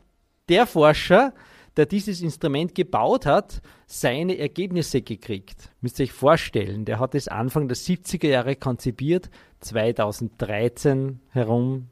der 0.50 0.68
Forscher, 0.68 1.34
der 1.78 1.86
dieses 1.86 2.22
Instrument 2.22 2.76
gebaut 2.76 3.26
hat, 3.26 3.62
seine 3.88 4.38
Ergebnisse 4.38 5.02
gekriegt. 5.02 5.72
Müsst 5.82 6.00
ihr 6.00 6.04
euch 6.04 6.12
vorstellen, 6.12 6.86
der 6.86 7.00
hat 7.00 7.16
es 7.16 7.28
Anfang 7.28 7.68
der 7.68 7.78
70er 7.78 8.28
Jahre 8.28 8.56
konzipiert, 8.56 9.30
2013 9.62 11.22
herum 11.30 11.88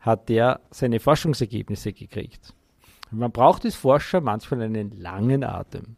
hat 0.00 0.28
der 0.28 0.60
seine 0.70 1.00
Forschungsergebnisse 1.00 1.92
gekriegt. 1.92 2.54
Man 3.10 3.32
braucht 3.32 3.64
als 3.64 3.74
Forscher 3.74 4.20
manchmal 4.20 4.62
einen 4.62 4.90
langen 4.90 5.44
Atem. 5.44 5.96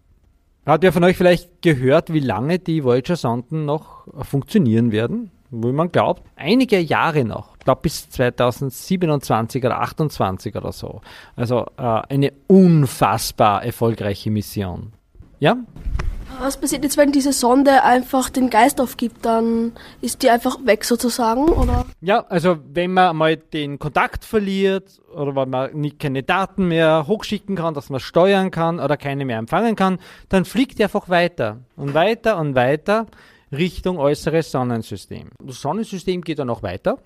Hat 0.66 0.82
wer 0.82 0.92
von 0.92 1.04
euch 1.04 1.16
vielleicht 1.16 1.62
gehört, 1.62 2.12
wie 2.12 2.18
lange 2.18 2.58
die 2.58 2.82
Voyager-Sonden 2.82 3.64
noch 3.64 4.08
funktionieren 4.24 4.90
werden? 4.90 5.30
Wo 5.50 5.70
man 5.70 5.92
glaubt, 5.92 6.24
einige 6.34 6.80
Jahre 6.80 7.24
noch. 7.24 7.54
Ich 7.56 7.64
glaube 7.64 7.82
bis 7.82 8.10
2027 8.10 9.62
oder 9.64 9.76
2028 9.76 10.56
oder 10.56 10.72
so. 10.72 11.02
Also 11.36 11.66
äh, 11.76 11.82
eine 12.08 12.32
unfassbar 12.48 13.64
erfolgreiche 13.64 14.32
Mission. 14.32 14.92
Ja? 15.38 15.56
Was 16.38 16.60
passiert 16.60 16.84
jetzt, 16.84 16.96
wenn 16.96 17.12
diese 17.12 17.32
Sonde 17.32 17.82
einfach 17.82 18.28
den 18.28 18.50
Geist 18.50 18.80
aufgibt? 18.80 19.24
Dann 19.24 19.72
ist 20.00 20.22
die 20.22 20.30
einfach 20.30 20.58
weg 20.64 20.84
sozusagen, 20.84 21.48
oder? 21.48 21.86
Ja, 22.00 22.26
also 22.28 22.58
wenn 22.72 22.92
man 22.92 23.16
mal 23.16 23.36
den 23.36 23.78
Kontakt 23.78 24.24
verliert 24.24 25.00
oder 25.14 25.34
wenn 25.34 25.50
man 25.50 25.74
nicht 25.74 25.98
keine 25.98 26.22
Daten 26.22 26.68
mehr 26.68 27.06
hochschicken 27.06 27.56
kann, 27.56 27.74
dass 27.74 27.88
man 27.88 28.00
steuern 28.00 28.50
kann 28.50 28.80
oder 28.80 28.96
keine 28.96 29.24
mehr 29.24 29.38
empfangen 29.38 29.76
kann, 29.76 29.98
dann 30.28 30.44
fliegt 30.44 30.78
die 30.78 30.84
einfach 30.84 31.08
weiter 31.08 31.60
und 31.76 31.94
weiter 31.94 32.38
und 32.38 32.54
weiter 32.54 33.06
Richtung 33.50 33.98
äußeres 33.98 34.50
Sonnensystem. 34.50 35.30
Das 35.42 35.60
Sonnensystem 35.60 36.20
geht 36.22 36.38
dann 36.38 36.50
auch 36.50 36.62
weiter. 36.62 36.98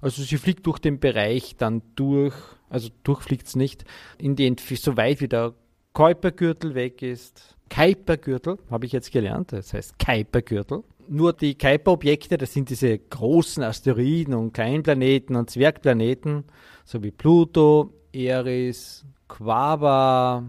Also 0.00 0.22
sie 0.22 0.36
fliegt 0.36 0.66
durch 0.66 0.80
den 0.80 0.98
Bereich 0.98 1.56
dann 1.56 1.82
durch, 1.94 2.34
also 2.68 2.88
durchfliegt 3.04 3.46
es 3.46 3.54
nicht, 3.54 3.84
in 4.18 4.34
den, 4.34 4.56
so 4.58 4.96
weit 4.96 5.20
wie 5.20 5.28
der 5.28 5.54
Kuipergürtel 5.92 6.74
weg 6.74 7.02
ist, 7.02 7.56
Kuipergürtel, 7.72 8.58
habe 8.70 8.84
ich 8.84 8.92
jetzt 8.92 9.12
gelernt, 9.12 9.52
das 9.52 9.72
heißt 9.72 9.98
Kuipergürtel. 9.98 10.84
Nur 11.08 11.32
die 11.32 11.56
Kuiper-Objekte, 11.56 12.36
das 12.36 12.52
sind 12.52 12.68
diese 12.68 12.98
großen 12.98 13.62
Asteroiden 13.62 14.34
und 14.34 14.52
Kleinplaneten 14.52 15.36
und 15.36 15.48
Zwergplaneten, 15.48 16.44
so 16.84 17.02
wie 17.02 17.10
Pluto, 17.10 17.94
Eris, 18.12 19.06
Quabar, 19.26 20.44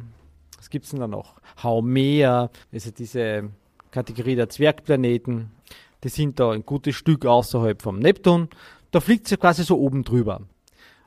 was 0.58 0.70
gibt 0.70 0.84
es 0.84 0.92
denn 0.92 1.00
da 1.00 1.08
noch? 1.08 1.36
Haumea, 1.64 2.50
also 2.74 2.92
diese 2.92 3.50
Kategorie 3.92 4.36
der 4.36 4.50
Zwergplaneten, 4.50 5.52
die 6.04 6.10
sind 6.10 6.42
da 6.42 6.52
ein 6.52 6.66
gutes 6.66 6.96
Stück 6.96 7.26
außerhalb 7.26 7.82
vom 7.82 8.00
Neptun. 8.00 8.50
Da 8.92 9.00
fliegt 9.00 9.30
sie 9.30 9.38
quasi 9.38 9.64
so 9.64 9.80
oben 9.80 10.04
drüber. 10.04 10.42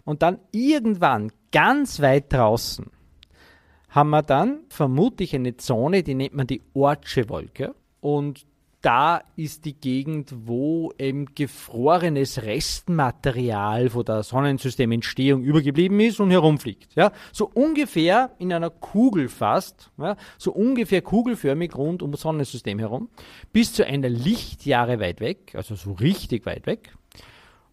Und 0.04 0.22
dann 0.22 0.38
irgendwann 0.50 1.30
ganz 1.52 2.00
weit 2.00 2.32
draußen 2.32 2.86
haben 3.88 4.10
wir 4.10 4.22
dann 4.22 4.60
vermutlich 4.68 5.34
eine 5.34 5.56
Zone, 5.56 6.02
die 6.02 6.14
nennt 6.14 6.34
man 6.34 6.46
die 6.46 6.62
Ortsche 6.74 7.28
Wolke. 7.28 7.74
Und 8.00 8.46
da 8.86 9.20
ist 9.34 9.64
die 9.64 9.74
Gegend, 9.74 10.32
wo 10.46 10.92
eben 10.96 11.34
gefrorenes 11.34 12.44
Restmaterial 12.44 13.90
von 13.90 14.04
der 14.04 14.22
Sonnensystementstehung 14.22 15.42
übergeblieben 15.42 15.98
ist 15.98 16.20
und 16.20 16.30
herumfliegt. 16.30 16.94
Ja, 16.94 17.10
so 17.32 17.50
ungefähr 17.52 18.30
in 18.38 18.52
einer 18.52 18.70
Kugel 18.70 19.28
fast, 19.28 19.90
ja, 19.98 20.16
so 20.38 20.52
ungefähr 20.52 21.02
kugelförmig 21.02 21.74
rund 21.74 22.00
um 22.00 22.12
das 22.12 22.20
Sonnensystem 22.20 22.78
herum, 22.78 23.08
bis 23.52 23.72
zu 23.72 23.84
einer 23.84 24.08
Lichtjahre 24.08 25.00
weit 25.00 25.18
weg, 25.18 25.54
also 25.54 25.74
so 25.74 25.94
richtig 25.94 26.46
weit 26.46 26.66
weg. 26.66 26.94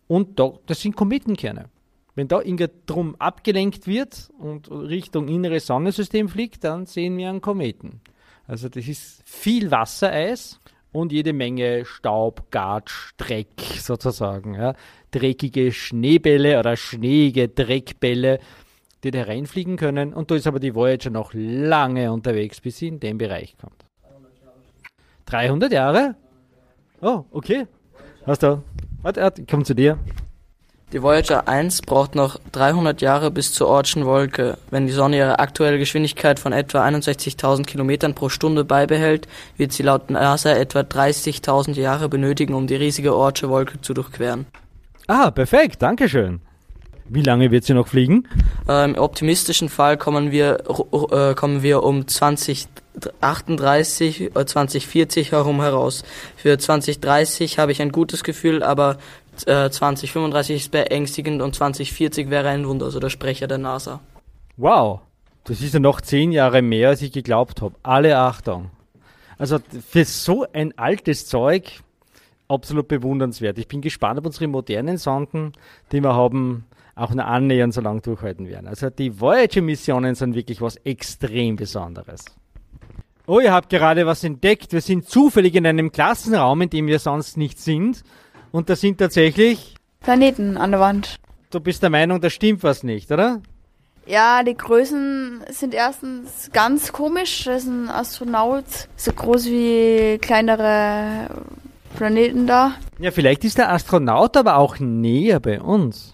Und 0.08 0.40
da, 0.40 0.54
das 0.66 0.82
sind 0.82 0.96
Kometenkerne. 0.96 1.70
Wenn 2.16 2.28
da 2.28 2.42
Drum 2.86 3.16
abgelenkt 3.18 3.88
wird 3.88 4.30
und 4.38 4.70
Richtung 4.70 5.28
inneres 5.28 5.66
Sonnensystem 5.66 6.30
fliegt, 6.30 6.64
dann 6.64 6.86
sehen 6.86 7.18
wir 7.18 7.30
einen 7.30 7.42
Kometen. 7.42 8.02
Also 8.46 8.70
das 8.70 8.88
ist 8.88 9.24
viel 9.26 9.72
Wassereis 9.72 10.60
und 10.92 11.12
jede 11.12 11.34
Menge 11.34 11.86
Staub, 11.86 12.52
Gatsch, 12.52 13.14
Dreck 13.18 13.60
sozusagen. 13.80 14.54
Ja. 14.54 14.76
Dreckige 15.12 15.72
Schneebälle 15.72 16.60
oder 16.60 16.76
schneeige 16.78 17.50
Dreckbälle, 17.50 18.40
die 19.04 19.12
da 19.12 19.24
reinfliegen 19.24 19.78
können. 19.78 20.14
Und 20.14 20.30
da 20.30 20.36
ist 20.36 20.48
aber 20.48 20.60
die 20.60 20.76
Voyager 20.76 21.10
noch 21.10 21.32
lange 21.34 22.12
unterwegs, 22.12 22.62
bis 22.62 22.78
sie 22.78 22.88
in 22.90 23.00
den 23.00 23.18
Bereich 23.18 23.58
kommt. 23.58 23.86
300 25.26 25.72
Jahre? 25.72 26.16
Oh, 27.02 27.26
okay. 27.32 27.66
Was 28.26 28.40
da? 28.40 28.62
Warte, 29.02 29.34
ich 29.38 29.48
komme 29.48 29.64
zu 29.64 29.74
dir. 29.74 29.98
Die 30.94 31.02
Voyager 31.02 31.48
1 31.48 31.82
braucht 31.82 32.14
noch 32.14 32.40
300 32.52 33.02
Jahre 33.02 33.32
bis 33.32 33.52
zur 33.52 33.68
Ortschen 33.68 34.06
Wolke. 34.06 34.60
Wenn 34.70 34.86
die 34.86 34.94
Sonne 34.94 35.18
ihre 35.18 35.40
aktuelle 35.40 35.80
Geschwindigkeit 35.80 36.40
von 36.40 36.54
etwa 36.54 36.86
61.000 36.86 37.64
Kilometern 37.64 38.14
pro 38.14 38.30
Stunde 38.30 38.64
beibehält, 38.64 39.28
wird 39.58 39.74
sie 39.74 39.82
laut 39.82 40.12
NASA 40.12 40.52
etwa 40.52 40.82
30.000 40.82 41.80
Jahre 41.80 42.10
benötigen, 42.10 42.54
um 42.54 42.68
die 42.68 42.76
riesige 42.76 43.16
Ortsche 43.16 43.50
Wolke 43.50 43.82
zu 43.82 43.96
durchqueren. 43.96 44.46
Ah, 45.08 45.32
perfekt, 45.32 45.82
Dankeschön. 45.82 46.42
Wie 47.10 47.24
lange 47.24 47.50
wird 47.50 47.64
sie 47.64 47.74
noch 47.74 47.88
fliegen? 47.88 48.28
Äh, 48.68 48.86
Im 48.86 48.96
optimistischen 48.96 49.70
Fall 49.70 49.98
kommen 49.98 50.32
wir, 50.32 50.60
äh, 51.12 51.34
kommen 51.34 51.64
wir 51.64 51.82
um 51.84 52.08
2038, 52.08 54.36
äh, 54.36 54.46
2040 54.46 55.32
herum 55.32 55.60
heraus. 55.60 56.04
Für 56.38 56.58
2030 56.58 57.60
habe 57.60 57.72
ich 57.72 57.82
ein 57.82 57.92
gutes 57.92 58.24
Gefühl, 58.24 58.64
aber 58.64 58.98
2035 59.36 60.56
ist 60.56 60.72
beängstigend 60.72 61.42
und 61.42 61.56
2040 61.56 62.30
wäre 62.30 62.50
ein 62.50 62.68
Wunder, 62.68 62.92
so 62.92 63.00
der 63.00 63.10
Sprecher 63.10 63.48
der 63.48 63.58
NASA. 63.58 64.00
Wow, 64.58 65.02
das 65.44 65.62
ist 65.62 65.74
ja 65.74 65.80
noch 65.80 66.02
zehn 66.02 66.32
Jahre 66.32 66.62
mehr, 66.62 66.90
als 66.90 67.02
ich 67.02 67.12
geglaubt 67.12 67.62
habe. 67.62 67.76
Alle 67.84 68.18
Achtung. 68.18 68.72
Also 69.38 69.58
für 69.88 70.06
so 70.06 70.46
ein 70.54 70.78
altes 70.78 71.28
Zeug 71.28 71.82
absolut 72.48 72.88
bewundernswert. 72.88 73.58
Ich 73.58 73.68
bin 73.68 73.82
gespannt, 73.82 74.20
ob 74.20 74.26
unsere 74.26 74.48
modernen 74.48 74.98
Sonden, 74.98 75.54
die 75.92 76.02
wir 76.02 76.14
haben, 76.14 76.66
auch 76.96 77.14
noch 77.14 77.26
annähernd 77.26 77.74
so 77.74 77.82
lange 77.82 78.02
durchhalten 78.02 78.48
werden. 78.48 78.68
Also 78.68 78.90
die 78.90 79.20
Voyager-Missionen 79.20 80.16
sind 80.16 80.36
wirklich 80.36 80.62
was 80.62 80.76
extrem 80.78 81.56
Besonderes. 81.56 82.26
Oh, 83.26 83.40
ihr 83.40 83.54
habt 83.54 83.70
gerade 83.70 84.06
was 84.06 84.24
entdeckt. 84.24 84.74
Wir 84.74 84.82
sind 84.82 85.10
zufällig 85.10 85.56
in 85.56 85.66
einem 85.66 85.92
Klassenraum, 85.92 86.62
in 86.62 86.70
dem 86.70 86.88
wir 86.88 87.00
sonst 87.00 87.38
nicht 87.38 87.58
sind. 87.58 88.04
Und 88.54 88.70
da 88.70 88.76
sind 88.76 89.00
tatsächlich 89.00 89.74
Planeten 90.02 90.58
an 90.58 90.70
der 90.70 90.80
Wand. 90.80 91.16
Du 91.50 91.60
bist 91.60 91.82
der 91.82 91.90
Meinung, 91.90 92.22
da 92.22 92.30
stimmt 92.30 92.62
was 92.62 92.84
nicht, 92.84 93.12
oder? 93.12 93.42
Ja, 94.06 94.44
die 94.44 94.56
Größen 94.56 95.44
sind 95.50 95.74
erstens 95.74 96.52
ganz 96.54 96.92
komisch. 96.92 97.46
Da 97.46 97.56
ist 97.56 97.66
ein 97.66 97.90
Astronaut 97.90 98.66
so 98.96 99.12
groß 99.12 99.48
wie 99.48 100.20
kleinere 100.20 101.30
Planeten 101.96 102.46
da. 102.46 102.76
Ja, 103.00 103.10
vielleicht 103.10 103.44
ist 103.44 103.58
der 103.58 103.72
Astronaut 103.72 104.38
aber 104.38 104.58
auch 104.58 104.78
näher 104.80 105.40
bei 105.40 105.60
uns. 105.60 106.14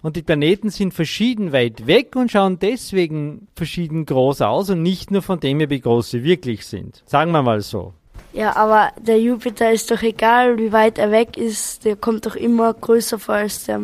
Und 0.00 0.14
die 0.14 0.22
Planeten 0.22 0.70
sind 0.70 0.94
verschieden 0.94 1.52
weit 1.52 1.88
weg 1.88 2.14
und 2.14 2.30
schauen 2.30 2.60
deswegen 2.60 3.48
verschieden 3.56 4.06
groß 4.06 4.42
aus 4.42 4.70
und 4.70 4.82
nicht 4.82 5.10
nur 5.10 5.22
von 5.22 5.40
dem 5.40 5.58
her, 5.58 5.70
wie 5.70 5.80
groß 5.80 6.10
sie 6.10 6.22
wirklich 6.22 6.66
sind. 6.66 7.02
Sagen 7.04 7.32
wir 7.32 7.42
mal 7.42 7.62
so. 7.62 7.94
Ja, 8.32 8.56
aber 8.56 8.90
der 9.00 9.20
Jupiter 9.20 9.70
ist 9.70 9.90
doch 9.90 10.02
egal, 10.02 10.58
wie 10.58 10.72
weit 10.72 10.98
er 10.98 11.12
weg 11.12 11.36
ist, 11.36 11.84
der 11.84 11.94
kommt 11.94 12.26
doch 12.26 12.34
immer 12.34 12.74
größer 12.74 13.18
vor 13.18 13.36
als 13.36 13.64
der 13.64 13.80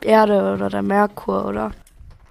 Erde 0.00 0.54
oder 0.54 0.68
der 0.68 0.82
Merkur, 0.82 1.46
oder? 1.46 1.70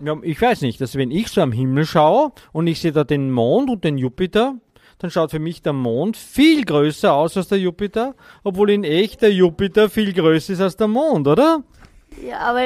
Ja, 0.02 0.18
ich 0.22 0.42
weiß 0.42 0.62
nicht, 0.62 0.82
dass 0.82 0.96
wenn 0.96 1.12
ich 1.12 1.30
so 1.30 1.42
am 1.42 1.52
Himmel 1.52 1.86
schaue 1.86 2.32
und 2.52 2.68
ich 2.68 2.82
sehe 2.82 2.92
da 2.92 3.04
den 3.04 3.32
Mond 3.32 3.70
und 3.70 3.84
den 3.84 3.98
Jupiter, 3.98 4.56
dann 5.00 5.12
schaut 5.12 5.32
für 5.32 5.40
mich 5.40 5.62
der 5.62 5.74
Mond 5.74 6.18
viel 6.18 6.66
größer 6.66 7.14
aus 7.14 7.38
als 7.38 7.48
der 7.48 7.60
Jupiter, 7.60 8.16
obwohl 8.44 8.72
in 8.72 8.84
echt 8.84 9.22
der 9.22 9.32
Jupiter 9.32 9.90
viel 9.90 10.12
größer 10.12 10.54
ist 10.54 10.62
als 10.62 10.76
der 10.76 10.88
Mond, 10.88 11.28
oder? 11.28 11.64
Ja, 12.28 12.40
aber 12.40 12.62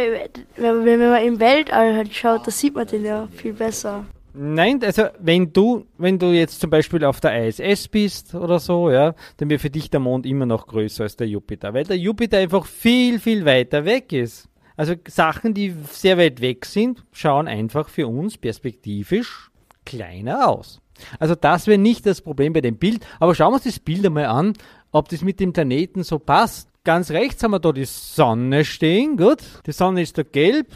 wenn 0.55 0.99
man 0.99 1.23
im 1.23 1.39
Weltall 1.39 1.95
halt 1.95 2.13
schaut, 2.13 2.47
da 2.47 2.51
sieht 2.51 2.73
man 2.73 2.87
den 2.87 3.05
ja 3.05 3.27
viel 3.35 3.53
besser. 3.53 4.05
Nein, 4.37 4.83
also 4.83 5.03
wenn 5.19 5.53
du, 5.53 5.85
wenn 5.97 6.19
du 6.19 6.27
jetzt 6.27 6.59
zum 6.59 6.69
Beispiel 6.69 7.05
auf 7.05 7.21
der 7.21 7.47
ISS 7.47 7.87
bist 7.87 8.35
oder 8.35 8.59
so, 8.59 8.91
ja, 8.91 9.15
dann 9.37 9.49
wird 9.49 9.61
für 9.61 9.69
dich 9.69 9.89
der 9.89 10.01
Mond 10.01 10.25
immer 10.25 10.45
noch 10.45 10.67
größer 10.67 11.03
als 11.03 11.15
der 11.15 11.27
Jupiter, 11.27 11.73
weil 11.73 11.85
der 11.85 11.97
Jupiter 11.97 12.37
einfach 12.37 12.65
viel, 12.65 13.19
viel 13.19 13.45
weiter 13.45 13.85
weg 13.85 14.11
ist. 14.11 14.49
Also 14.75 14.95
Sachen, 15.07 15.53
die 15.53 15.73
sehr 15.89 16.17
weit 16.17 16.41
weg 16.41 16.65
sind, 16.65 17.05
schauen 17.13 17.47
einfach 17.47 17.87
für 17.87 18.07
uns 18.07 18.37
perspektivisch 18.37 19.51
kleiner 19.85 20.49
aus. 20.49 20.81
Also 21.19 21.35
das 21.35 21.67
wäre 21.67 21.77
nicht 21.77 22.05
das 22.05 22.21
Problem 22.21 22.53
bei 22.53 22.61
dem 22.61 22.77
Bild, 22.77 23.05
aber 23.19 23.35
schauen 23.35 23.51
wir 23.51 23.55
uns 23.55 23.63
das 23.63 23.79
Bild 23.79 24.05
einmal 24.05 24.25
an, 24.25 24.53
ob 24.91 25.09
das 25.09 25.21
mit 25.21 25.39
dem 25.39 25.53
Planeten 25.53 26.03
so 26.03 26.19
passt. 26.19 26.69
Ganz 26.83 27.09
rechts 27.11 27.41
haben 27.43 27.51
wir 27.51 27.59
da 27.59 27.71
die 27.71 27.85
Sonne 27.85 28.65
stehen, 28.65 29.17
gut. 29.17 29.39
Die 29.65 29.71
Sonne 29.71 30.01
ist 30.01 30.17
da 30.17 30.23
gelb, 30.23 30.67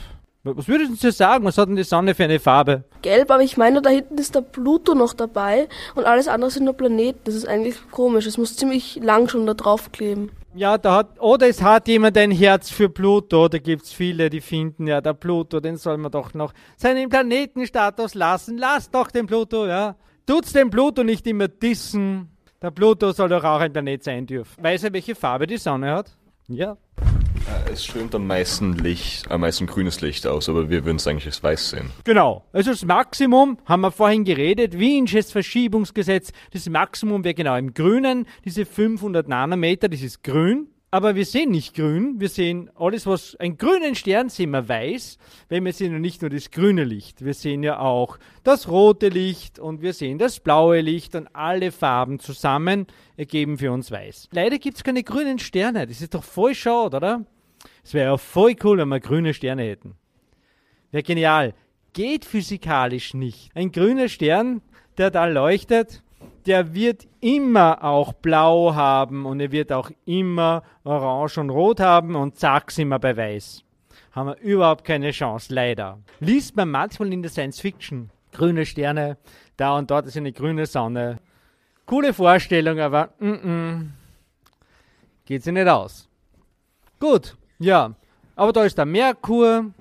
was 0.55 0.67
würdest 0.67 1.03
du 1.03 1.11
sagen? 1.11 1.45
Was 1.45 1.57
hat 1.57 1.69
denn 1.69 1.75
die 1.75 1.83
Sonne 1.83 2.15
für 2.15 2.23
eine 2.23 2.39
Farbe? 2.39 2.83
Gelb, 3.01 3.31
aber 3.31 3.43
ich 3.43 3.57
meine, 3.57 3.81
da 3.81 3.89
hinten 3.89 4.17
ist 4.17 4.35
der 4.35 4.41
Pluto 4.41 4.95
noch 4.95 5.13
dabei 5.13 5.67
und 5.95 6.05
alles 6.05 6.27
andere 6.27 6.51
sind 6.51 6.65
nur 6.65 6.73
Planeten. 6.73 7.19
Das 7.23 7.35
ist 7.35 7.47
eigentlich 7.47 7.75
komisch. 7.91 8.25
Es 8.25 8.37
muss 8.37 8.55
ziemlich 8.55 8.99
lang 9.01 9.27
schon 9.29 9.45
da 9.45 9.53
drauf 9.53 9.91
kleben. 9.91 10.31
Ja, 10.55 10.77
da 10.77 10.95
hat, 10.95 11.19
oder 11.19 11.47
es 11.47 11.61
hat 11.61 11.87
jemand 11.87 12.17
ein 12.17 12.31
Herz 12.31 12.69
für 12.69 12.89
Pluto. 12.89 13.47
Da 13.47 13.59
gibt 13.59 13.83
es 13.83 13.93
viele, 13.93 14.29
die 14.29 14.41
finden, 14.41 14.87
ja, 14.87 14.99
der 14.99 15.13
Pluto, 15.13 15.59
den 15.59 15.77
soll 15.77 15.97
man 15.97 16.11
doch 16.11 16.33
noch 16.33 16.53
seinen 16.75 17.09
Planetenstatus 17.09 18.15
lassen. 18.15 18.57
Lass 18.57 18.89
doch 18.89 19.11
den 19.11 19.27
Pluto, 19.27 19.67
ja. 19.67 19.95
Tut's 20.25 20.53
den 20.53 20.69
Pluto 20.69 21.03
nicht 21.03 21.25
immer 21.27 21.47
dissen. 21.47 22.29
Der 22.61 22.71
Pluto 22.71 23.11
soll 23.13 23.29
doch 23.29 23.43
auch 23.43 23.59
ein 23.59 23.71
Planet 23.71 24.03
sein 24.03 24.25
dürfen. 24.25 24.61
Weiß 24.63 24.83
er, 24.83 24.93
welche 24.93 25.15
Farbe 25.15 25.47
die 25.47 25.57
Sonne 25.57 25.91
hat? 25.91 26.17
Ja. 26.47 26.77
Äh, 27.49 27.71
es 27.73 27.85
strömt 27.85 28.13
am 28.15 28.27
meisten 28.27 28.73
Licht, 28.73 29.29
am 29.31 29.41
meisten 29.41 29.65
grünes 29.65 30.01
Licht 30.01 30.27
aus, 30.27 30.49
aber 30.49 30.69
wir 30.69 30.85
würden 30.85 30.97
es 30.97 31.07
eigentlich 31.07 31.25
als 31.25 31.41
weiß 31.41 31.69
sehen. 31.71 31.91
Genau. 32.03 32.45
Also 32.53 32.71
das 32.71 32.85
Maximum, 32.85 33.57
haben 33.65 33.81
wir 33.81 33.91
vorhin 33.91 34.23
geredet, 34.23 34.77
Wiensches 34.77 35.31
Verschiebungsgesetz, 35.31 36.31
das 36.51 36.69
Maximum 36.69 37.23
wäre 37.23 37.33
genau 37.33 37.55
im 37.57 37.73
Grünen, 37.73 38.25
diese 38.45 38.65
500 38.65 39.27
Nanometer, 39.27 39.89
das 39.89 40.01
ist 40.01 40.23
grün. 40.23 40.67
Aber 40.91 41.13
wir 41.13 41.25
sehen 41.25 41.51
nicht 41.51 41.75
grün, 41.75 42.19
wir 42.19 42.29
sehen 42.29 42.71
alles, 42.73 43.05
was 43.05 43.35
einen 43.35 43.59
grünen 43.59 43.93
Stern 43.93 44.29
sehen 44.29 44.49
wir 44.49 44.67
weiß, 44.67 45.19
weil 45.47 45.63
wir 45.63 45.71
sehen 45.71 45.93
ja 45.93 45.99
nicht 45.99 46.23
nur 46.23 46.31
das 46.31 46.49
grüne 46.49 46.83
Licht, 46.83 47.23
wir 47.23 47.35
sehen 47.35 47.61
ja 47.61 47.77
auch 47.77 48.17
das 48.43 48.67
rote 48.67 49.09
Licht 49.09 49.59
und 49.59 49.83
wir 49.83 49.93
sehen 49.93 50.17
das 50.17 50.39
blaue 50.39 50.81
Licht 50.81 51.13
und 51.13 51.27
alle 51.35 51.71
Farben 51.71 52.17
zusammen 52.17 52.87
ergeben 53.17 53.59
für 53.59 53.71
uns 53.71 53.91
weiß. 53.91 54.29
Leider 54.31 54.57
gibt 54.57 54.77
es 54.77 54.83
keine 54.83 55.03
grünen 55.03 55.37
Sterne, 55.37 55.85
das 55.85 56.01
ist 56.01 56.15
doch 56.15 56.23
voll 56.23 56.55
schade, 56.55 56.97
oder? 56.97 57.25
Es 57.89 57.95
wäre 57.95 58.11
ja 58.11 58.17
voll 58.17 58.55
cool, 58.63 58.77
wenn 58.77 58.89
wir 58.89 58.99
grüne 58.99 59.33
Sterne 59.33 59.63
hätten. 59.63 59.95
Wäre 60.91 61.01
genial. 61.01 61.55
Geht 61.93 62.23
physikalisch 62.23 63.15
nicht. 63.15 63.49
Ein 63.55 63.71
grüner 63.71 64.09
Stern, 64.09 64.61
der 64.99 65.09
da 65.09 65.25
leuchtet, 65.25 66.03
der 66.45 66.75
wird 66.75 67.07
immer 67.19 67.83
auch 67.83 68.13
blau 68.13 68.75
haben 68.75 69.25
und 69.25 69.39
er 69.39 69.51
wird 69.51 69.71
auch 69.71 69.89
immer 70.05 70.61
orange 70.83 71.39
und 71.39 71.49
rot 71.49 71.79
haben 71.79 72.15
und 72.15 72.37
zack 72.37 72.69
sind 72.69 72.89
wir 72.89 72.99
bei 72.99 73.17
weiß. 73.17 73.63
Haben 74.11 74.27
wir 74.27 74.37
überhaupt 74.37 74.85
keine 74.85 75.09
Chance, 75.09 75.51
leider. 75.51 75.97
Liest 76.19 76.55
man 76.55 76.69
manchmal 76.69 77.11
in 77.11 77.23
der 77.23 77.31
Science 77.31 77.59
Fiction. 77.59 78.11
Grüne 78.33 78.67
Sterne, 78.67 79.17
da 79.57 79.75
und 79.75 79.89
dort 79.89 80.05
ist 80.05 80.15
eine 80.15 80.31
grüne 80.31 80.67
Sonne. 80.67 81.17
Coole 81.87 82.13
Vorstellung, 82.13 82.79
aber 82.79 83.15
mm 83.17 83.31
-mm, 83.31 83.87
geht 85.25 85.41
sie 85.41 85.51
nicht 85.51 85.67
aus. 85.67 86.07
Gut, 86.99 87.35
ja, 87.59 87.95
aber 88.35 88.53
da 88.53 88.63
ist 88.63 88.77
der 88.77 88.85
Merkur, 88.85 89.71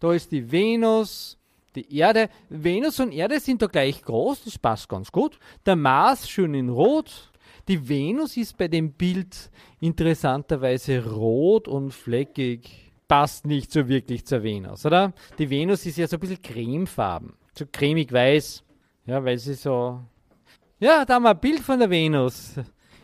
da 0.00 0.12
ist 0.12 0.30
die 0.32 0.50
Venus, 0.50 1.38
die 1.74 1.96
Erde, 1.96 2.28
Venus 2.48 2.98
und 2.98 3.12
Erde 3.12 3.38
sind 3.40 3.62
da 3.62 3.66
gleich 3.66 4.02
groß, 4.02 4.44
das 4.44 4.58
passt 4.58 4.88
ganz 4.88 5.12
gut. 5.12 5.38
Der 5.64 5.76
Mars 5.76 6.28
schön 6.28 6.54
in 6.54 6.68
Rot. 6.68 7.30
Die 7.68 7.88
Venus 7.88 8.36
ist 8.36 8.56
bei 8.56 8.66
dem 8.66 8.92
Bild 8.92 9.50
interessanterweise 9.80 11.04
rot 11.04 11.68
und 11.68 11.92
fleckig. 11.92 12.92
Passt 13.06 13.46
nicht 13.46 13.70
so 13.70 13.88
wirklich 13.88 14.26
zur 14.26 14.42
Venus, 14.42 14.84
oder? 14.84 15.12
Die 15.38 15.48
Venus 15.48 15.86
ist 15.86 15.98
ja 15.98 16.08
so 16.08 16.16
ein 16.16 16.20
bisschen 16.20 16.42
cremefarben, 16.42 17.34
so 17.56 17.64
cremig 17.70 18.12
weiß, 18.12 18.64
ja, 19.06 19.24
weil 19.24 19.38
sie 19.38 19.54
so. 19.54 20.00
Ja, 20.80 21.04
da 21.04 21.14
haben 21.14 21.22
wir 21.22 21.30
ein 21.30 21.40
Bild 21.40 21.60
von 21.60 21.78
der 21.78 21.90
Venus 21.90 22.54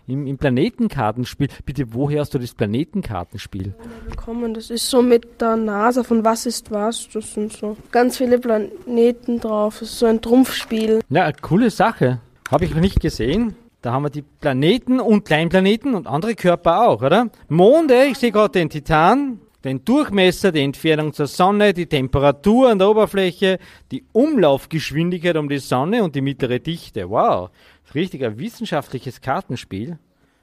im, 0.06 0.26
im 0.26 0.38
Planetenkartenspiel. 0.38 1.48
Bitte, 1.64 1.94
woher 1.94 2.20
hast 2.20 2.34
du 2.34 2.38
das 2.38 2.54
Planetenkartenspiel? 2.54 3.74
Bekommen. 4.08 4.54
Das 4.54 4.70
ist 4.70 4.88
so 4.88 5.02
mit 5.02 5.40
der 5.40 5.56
NASA 5.56 6.02
von 6.02 6.24
Was 6.24 6.46
ist 6.46 6.70
was. 6.70 7.08
Das 7.12 7.34
sind 7.34 7.52
so 7.52 7.76
ganz 7.90 8.18
viele 8.18 8.38
Planeten 8.38 9.40
drauf. 9.40 9.78
Das 9.80 9.90
ist 9.90 9.98
so 9.98 10.06
ein 10.06 10.20
Trumpfspiel. 10.20 11.00
Ja, 11.08 11.32
coole 11.32 11.70
Sache. 11.70 12.20
Habe 12.50 12.64
ich 12.64 12.74
noch 12.74 12.80
nicht 12.80 13.00
gesehen. 13.00 13.56
Da 13.82 13.92
haben 13.92 14.04
wir 14.04 14.10
die 14.10 14.22
Planeten 14.22 14.98
und 14.98 15.24
Kleinplaneten 15.26 15.94
und 15.94 16.06
andere 16.06 16.34
Körper 16.34 16.88
auch, 16.88 17.02
oder? 17.02 17.28
Monde, 17.48 18.06
ich 18.06 18.16
sehe 18.16 18.32
gerade 18.32 18.52
den 18.52 18.70
Titan. 18.70 19.40
Den 19.64 19.84
Durchmesser, 19.84 20.52
die 20.52 20.60
Entfernung 20.60 21.12
zur 21.12 21.26
Sonne, 21.26 21.72
die 21.72 21.86
Temperatur 21.86 22.70
an 22.70 22.78
der 22.78 22.90
Oberfläche, 22.90 23.58
die 23.90 24.04
Umlaufgeschwindigkeit 24.12 25.36
um 25.36 25.48
die 25.48 25.58
Sonne 25.58 26.04
und 26.04 26.14
die 26.14 26.20
mittlere 26.20 26.60
Dichte. 26.60 27.08
Wow, 27.08 27.50
richtig 27.94 28.22
ein 28.24 28.38
wissenschaftliches 28.38 29.20
Kartenspiel. 29.20 29.98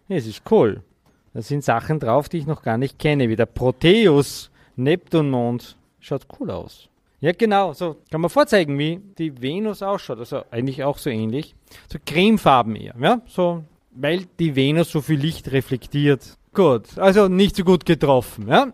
Es 0.10 0.26
ist 0.26 0.42
cool. 0.52 0.84
Da 1.34 1.42
sind 1.42 1.64
Sachen 1.64 2.00
drauf, 2.00 2.28
die 2.28 2.40
ich 2.40 2.48
noch 2.48 2.64
gar 2.64 2.78
nicht 2.78 3.00
kenne, 3.00 3.30
wie 3.30 3.36
der 3.36 3.46
Proteus, 3.46 4.52
Neptunmond. 4.76 5.78
Schaut 6.00 6.26
cool 6.40 6.52
aus. 6.52 6.90
Ja, 7.22 7.32
genau, 7.32 7.74
so 7.74 7.98
kann 8.10 8.22
man 8.22 8.32
vorzeigen, 8.32 8.78
wie 8.80 9.00
die 9.20 9.40
Venus 9.40 9.84
ausschaut. 9.84 10.18
Also 10.18 10.42
eigentlich 10.50 10.84
auch 10.84 10.98
so 10.98 11.12
ähnlich. 11.12 11.56
So 11.88 12.00
cremefarben 12.04 12.76
eher, 12.76 12.96
ja, 13.00 13.22
so, 13.28 13.64
weil 13.92 14.26
die 14.40 14.56
Venus 14.56 14.90
so 14.90 15.02
viel 15.02 15.20
Licht 15.20 15.52
reflektiert. 15.52 16.38
Gut, 16.54 16.98
also 16.98 17.28
nicht 17.28 17.56
so 17.56 17.64
gut 17.64 17.86
getroffen, 17.86 18.48
ja. 18.48 18.74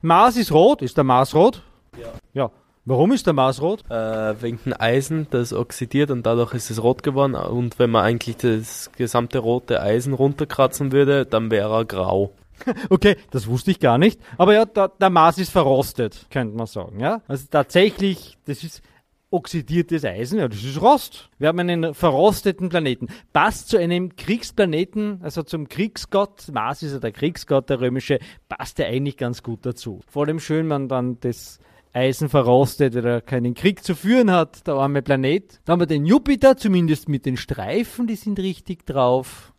Mars 0.00 0.36
ist 0.36 0.52
rot, 0.52 0.82
ist 0.82 0.96
der 0.96 1.04
Mars 1.04 1.34
rot? 1.34 1.62
Ja. 1.98 2.08
Ja. 2.32 2.50
Warum 2.84 3.12
ist 3.12 3.26
der 3.26 3.34
Mars 3.34 3.60
rot? 3.60 3.84
Äh, 3.90 4.40
wegen 4.40 4.58
dem 4.64 4.74
Eisen, 4.78 5.26
das 5.30 5.52
oxidiert 5.52 6.10
und 6.10 6.24
dadurch 6.24 6.54
ist 6.54 6.70
es 6.70 6.82
rot 6.82 7.02
geworden. 7.02 7.34
Und 7.34 7.78
wenn 7.78 7.90
man 7.90 8.04
eigentlich 8.04 8.38
das 8.38 8.90
gesamte 8.96 9.40
rote 9.40 9.82
Eisen 9.82 10.14
runterkratzen 10.14 10.92
würde, 10.92 11.26
dann 11.26 11.50
wäre 11.50 11.74
er 11.74 11.84
grau. 11.84 12.32
Okay, 12.88 13.16
das 13.30 13.46
wusste 13.46 13.70
ich 13.70 13.78
gar 13.78 13.98
nicht. 13.98 14.20
Aber 14.36 14.54
ja, 14.54 14.64
der, 14.64 14.88
der 14.88 15.10
Mars 15.10 15.38
ist 15.38 15.50
verrostet, 15.50 16.26
könnte 16.30 16.56
man 16.56 16.66
sagen. 16.66 16.98
Ja? 16.98 17.20
Also 17.28 17.46
tatsächlich, 17.50 18.38
das 18.46 18.64
ist 18.64 18.82
oxidiertes 19.30 20.04
Eisen, 20.04 20.38
ja, 20.38 20.48
das 20.48 20.64
ist 20.64 20.80
Rost. 20.80 21.28
Wir 21.38 21.48
haben 21.48 21.58
einen 21.58 21.94
verrosteten 21.94 22.68
Planeten. 22.68 23.08
Passt 23.32 23.68
zu 23.68 23.76
einem 23.76 24.16
Kriegsplaneten, 24.16 25.20
also 25.22 25.42
zum 25.42 25.68
Kriegsgott, 25.68 26.48
Mars 26.52 26.82
ist 26.82 26.92
ja 26.92 26.98
der 26.98 27.12
Kriegsgott, 27.12 27.68
der 27.68 27.80
römische, 27.80 28.18
passt 28.48 28.78
ja 28.78 28.86
eigentlich 28.86 29.16
ganz 29.16 29.42
gut 29.42 29.66
dazu. 29.66 30.00
Vor 30.08 30.26
allem 30.26 30.40
schön, 30.40 30.66
man 30.66 30.88
dann 30.88 31.20
das 31.20 31.58
Eisen 31.92 32.28
verrostet, 32.28 32.94
weil 32.94 33.06
er 33.06 33.20
keinen 33.20 33.54
Krieg 33.54 33.84
zu 33.84 33.94
führen 33.94 34.30
hat, 34.30 34.66
der 34.66 34.74
arme 34.74 35.02
Planet. 35.02 35.60
Dann 35.64 35.74
haben 35.74 35.80
wir 35.80 35.86
den 35.86 36.06
Jupiter, 36.06 36.56
zumindest 36.56 37.08
mit 37.08 37.26
den 37.26 37.36
Streifen, 37.36 38.06
die 38.06 38.16
sind 38.16 38.38
richtig 38.38 38.86
drauf. 38.86 39.52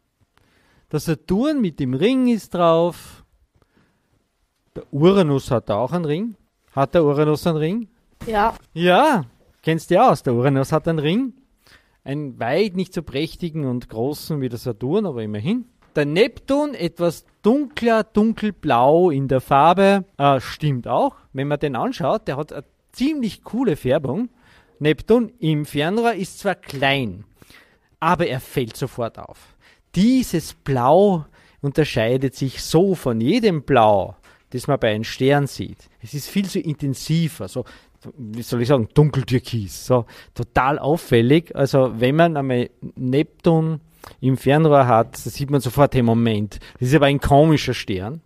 Der 0.91 0.99
Saturn 0.99 1.61
mit 1.61 1.79
dem 1.79 1.93
Ring 1.93 2.27
ist 2.27 2.55
drauf. 2.55 3.23
Der 4.75 4.83
Uranus 4.91 5.51
hat 5.51 5.69
auch 5.69 5.91
einen 5.91 6.05
Ring. 6.05 6.35
Hat 6.71 6.95
der 6.95 7.03
Uranus 7.03 7.45
einen 7.45 7.57
Ring? 7.57 7.87
Ja. 8.25 8.55
Ja, 8.73 9.25
kennst 9.61 9.89
du 9.89 9.95
ja 9.95 10.09
aus. 10.09 10.23
Der 10.23 10.33
Uranus 10.33 10.71
hat 10.71 10.87
einen 10.87 10.99
Ring. 10.99 11.33
Einen 12.03 12.39
weit 12.39 12.75
nicht 12.75 12.93
so 12.93 13.03
prächtigen 13.03 13.65
und 13.65 13.89
großen 13.89 14.41
wie 14.41 14.49
der 14.49 14.59
Saturn, 14.59 15.05
aber 15.05 15.21
immerhin. 15.21 15.65
Der 15.95 16.05
Neptun 16.05 16.73
etwas 16.75 17.25
dunkler, 17.41 18.03
dunkelblau 18.03 19.09
in 19.09 19.27
der 19.27 19.41
Farbe. 19.41 20.05
Äh, 20.17 20.39
stimmt 20.39 20.87
auch. 20.87 21.15
Wenn 21.33 21.47
man 21.47 21.59
den 21.59 21.75
anschaut, 21.75 22.27
der 22.27 22.37
hat 22.37 22.53
eine 22.53 22.63
ziemlich 22.91 23.43
coole 23.43 23.75
Färbung. 23.75 24.29
Neptun 24.79 25.33
im 25.39 25.65
Fernrohr 25.65 26.13
ist 26.13 26.39
zwar 26.39 26.55
klein, 26.55 27.25
aber 27.99 28.27
er 28.27 28.39
fällt 28.39 28.77
sofort 28.77 29.19
auf. 29.19 29.55
Dieses 29.95 30.53
Blau 30.53 31.25
unterscheidet 31.61 32.35
sich 32.35 32.63
so 32.63 32.95
von 32.95 33.19
jedem 33.19 33.63
Blau, 33.63 34.15
das 34.51 34.67
man 34.67 34.79
bei 34.79 34.91
einem 34.93 35.03
Stern 35.03 35.47
sieht. 35.47 35.89
Es 36.01 36.13
ist 36.13 36.29
viel 36.29 36.47
zu 36.47 36.59
intensiver, 36.59 37.47
so, 37.47 37.65
wie 38.17 38.41
soll 38.41 38.61
ich 38.61 38.67
sagen, 38.67 38.87
dunkeltürkis, 38.93 39.85
so 39.85 40.05
total 40.33 40.79
auffällig. 40.79 41.55
Also 41.55 41.99
wenn 41.99 42.15
man 42.15 42.37
einmal 42.37 42.69
Neptun 42.95 43.81
im 44.21 44.37
Fernrohr 44.37 44.87
hat, 44.87 45.17
sieht 45.17 45.49
man 45.49 45.61
sofort 45.61 45.93
den 45.93 46.05
Moment. 46.05 46.59
Das 46.79 46.89
ist 46.89 46.95
aber 46.95 47.07
ein 47.07 47.19
komischer 47.19 47.73
Stern. 47.73 48.21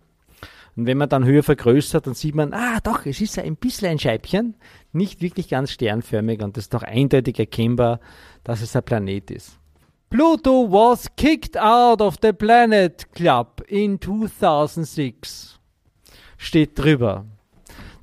Und 0.76 0.86
wenn 0.86 0.98
man 0.98 1.08
dann 1.08 1.24
höher 1.24 1.42
vergrößert, 1.42 2.06
dann 2.06 2.14
sieht 2.14 2.34
man, 2.34 2.52
ah 2.52 2.80
doch, 2.82 3.06
es 3.06 3.20
ist 3.20 3.38
ein 3.38 3.56
bisschen 3.56 3.88
ein 3.88 3.98
Scheibchen, 3.98 4.54
nicht 4.92 5.20
wirklich 5.22 5.48
ganz 5.48 5.70
sternförmig 5.70 6.42
und 6.42 6.56
das 6.56 6.64
ist 6.64 6.74
doch 6.74 6.82
eindeutig 6.82 7.38
erkennbar, 7.38 8.00
dass 8.42 8.60
es 8.60 8.74
ein 8.74 8.82
Planet 8.82 9.30
ist. 9.30 9.58
Pluto 10.10 10.70
was 10.70 11.14
kicked 11.16 11.56
out 11.56 12.00
of 12.00 12.16
the 12.22 12.32
Planet 12.32 13.12
Club 13.14 13.62
in 13.68 14.00
2006. 14.00 15.58
Steht 16.36 16.78
drüber. 16.78 17.24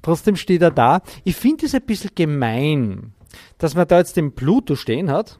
Trotzdem 0.01 0.35
steht 0.35 0.61
er 0.61 0.71
da. 0.71 1.01
Ich 1.23 1.35
finde 1.35 1.65
es 1.65 1.75
ein 1.75 1.83
bisschen 1.83 2.11
gemein, 2.15 3.13
dass 3.57 3.75
man 3.75 3.87
da 3.87 3.99
jetzt 3.99 4.17
den 4.17 4.33
Pluto 4.33 4.75
stehen 4.75 5.11
hat, 5.11 5.39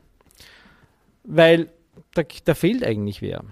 weil 1.23 1.71
da, 2.13 2.23
da 2.45 2.53
fehlt 2.53 2.83
eigentlich 2.83 3.21
wer. 3.21 3.43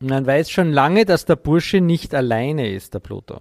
Man 0.00 0.26
weiß 0.26 0.50
schon 0.50 0.72
lange, 0.72 1.04
dass 1.04 1.24
der 1.24 1.36
Bursche 1.36 1.80
nicht 1.80 2.14
alleine 2.14 2.70
ist, 2.70 2.94
der 2.94 2.98
Pluto. 3.00 3.40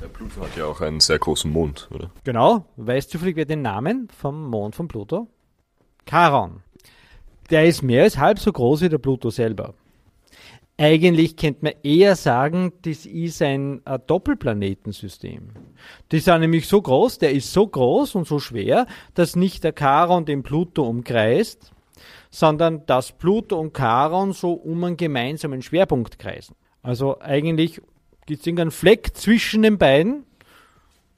Der 0.00 0.08
Pluto 0.08 0.42
hat 0.42 0.56
ja 0.56 0.66
auch 0.66 0.80
einen 0.80 1.00
sehr 1.00 1.18
großen 1.18 1.50
Mond, 1.50 1.88
oder? 1.92 2.10
Genau. 2.24 2.66
Weißt 2.76 3.12
du 3.12 3.18
vielleicht 3.18 3.36
wer 3.36 3.46
den 3.46 3.62
Namen 3.62 4.08
vom 4.16 4.48
Mond 4.48 4.76
von 4.76 4.86
Pluto? 4.86 5.28
Charon. 6.06 6.62
Der 7.50 7.64
ist 7.64 7.82
mehr 7.82 8.04
als 8.04 8.18
halb 8.18 8.38
so 8.38 8.52
groß 8.52 8.82
wie 8.82 8.88
der 8.88 8.98
Pluto 8.98 9.30
selber. 9.30 9.74
Eigentlich 10.76 11.36
könnte 11.36 11.66
man 11.66 11.74
eher 11.84 12.16
sagen, 12.16 12.72
das 12.82 13.06
ist 13.06 13.40
ein, 13.42 13.80
Doppelplanetensystem. 14.06 15.50
Die 16.10 16.18
sind 16.18 16.40
nämlich 16.40 16.66
so 16.66 16.82
groß, 16.82 17.18
der 17.18 17.30
ist 17.32 17.52
so 17.52 17.66
groß 17.66 18.16
und 18.16 18.26
so 18.26 18.40
schwer, 18.40 18.86
dass 19.14 19.36
nicht 19.36 19.62
der 19.62 19.72
Charon 19.78 20.24
den 20.24 20.42
Pluto 20.42 20.82
umkreist, 20.82 21.72
sondern 22.30 22.84
dass 22.86 23.12
Pluto 23.12 23.60
und 23.60 23.76
Charon 23.76 24.32
so 24.32 24.52
um 24.52 24.82
einen 24.82 24.96
gemeinsamen 24.96 25.62
Schwerpunkt 25.62 26.18
kreisen. 26.18 26.56
Also 26.82 27.20
eigentlich 27.20 27.80
gibt 28.26 28.40
es 28.40 28.46
irgendeinen 28.46 28.72
Fleck 28.72 29.16
zwischen 29.16 29.62
den 29.62 29.78
beiden. 29.78 30.24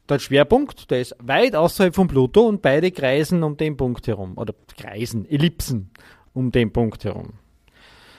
Der 0.08 0.18
Schwerpunkt, 0.18 0.90
der 0.90 1.00
ist 1.00 1.16
weit 1.18 1.56
außerhalb 1.56 1.94
von 1.94 2.08
Pluto 2.08 2.46
und 2.46 2.60
beide 2.60 2.90
kreisen 2.90 3.42
um 3.42 3.56
den 3.56 3.78
Punkt 3.78 4.06
herum. 4.06 4.36
Oder 4.36 4.54
kreisen, 4.76 5.24
Ellipsen 5.28 5.90
um 6.34 6.52
den 6.52 6.72
Punkt 6.72 7.04
herum. 7.04 7.32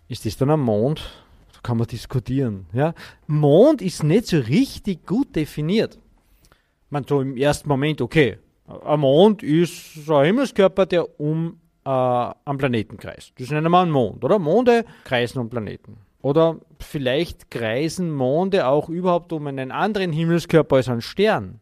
Ist 0.09 0.25
das 0.25 0.35
dann 0.35 0.49
ein 0.49 0.59
Mond? 0.59 1.26
Kann 1.67 1.79
man 1.79 1.87
diskutieren. 1.87 2.65
Ja? 2.71 2.93
Mond 3.27 3.81
ist 3.81 4.01
nicht 4.01 4.27
so 4.27 4.37
richtig 4.37 5.05
gut 5.05 5.35
definiert. 5.35 5.99
Man 6.89 7.03
so 7.03 7.19
im 7.19 7.35
ersten 7.35 7.67
Moment, 7.67 7.99
okay, 7.99 8.37
ein 8.85 9.01
Mond 9.01 9.43
ist 9.43 9.95
so 10.05 10.15
ein 10.15 10.27
Himmelskörper, 10.27 10.85
der 10.85 11.19
um 11.19 11.59
äh, 11.83 11.89
am 11.89 12.57
Planeten 12.57 12.95
kreist. 12.95 13.33
Das 13.37 13.51
nennen 13.51 13.69
wir 13.69 13.81
einen 13.81 13.91
Mond, 13.91 14.23
oder? 14.23 14.39
Monde 14.39 14.85
kreisen 15.03 15.39
um 15.39 15.49
Planeten. 15.49 15.97
Oder 16.21 16.61
vielleicht 16.79 17.51
kreisen 17.51 18.11
Monde 18.11 18.65
auch 18.65 18.87
überhaupt 18.87 19.33
um 19.33 19.45
einen 19.47 19.73
anderen 19.73 20.13
Himmelskörper 20.13 20.77
als 20.77 20.87
einen 20.87 21.01
Stern. 21.01 21.59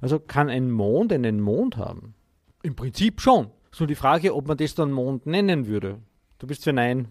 Also 0.00 0.20
kann 0.20 0.48
ein 0.48 0.70
Mond 0.70 1.12
einen 1.12 1.40
Mond 1.40 1.78
haben? 1.78 2.14
Im 2.62 2.76
Prinzip 2.76 3.20
schon. 3.20 3.50
So 3.72 3.86
die 3.86 3.96
Frage, 3.96 4.36
ob 4.36 4.46
man 4.46 4.56
das 4.56 4.76
dann 4.76 4.92
Mond 4.92 5.26
nennen 5.26 5.66
würde. 5.66 5.98
Du 6.38 6.46
bist 6.46 6.62
für 6.62 6.72
Nein. 6.72 7.08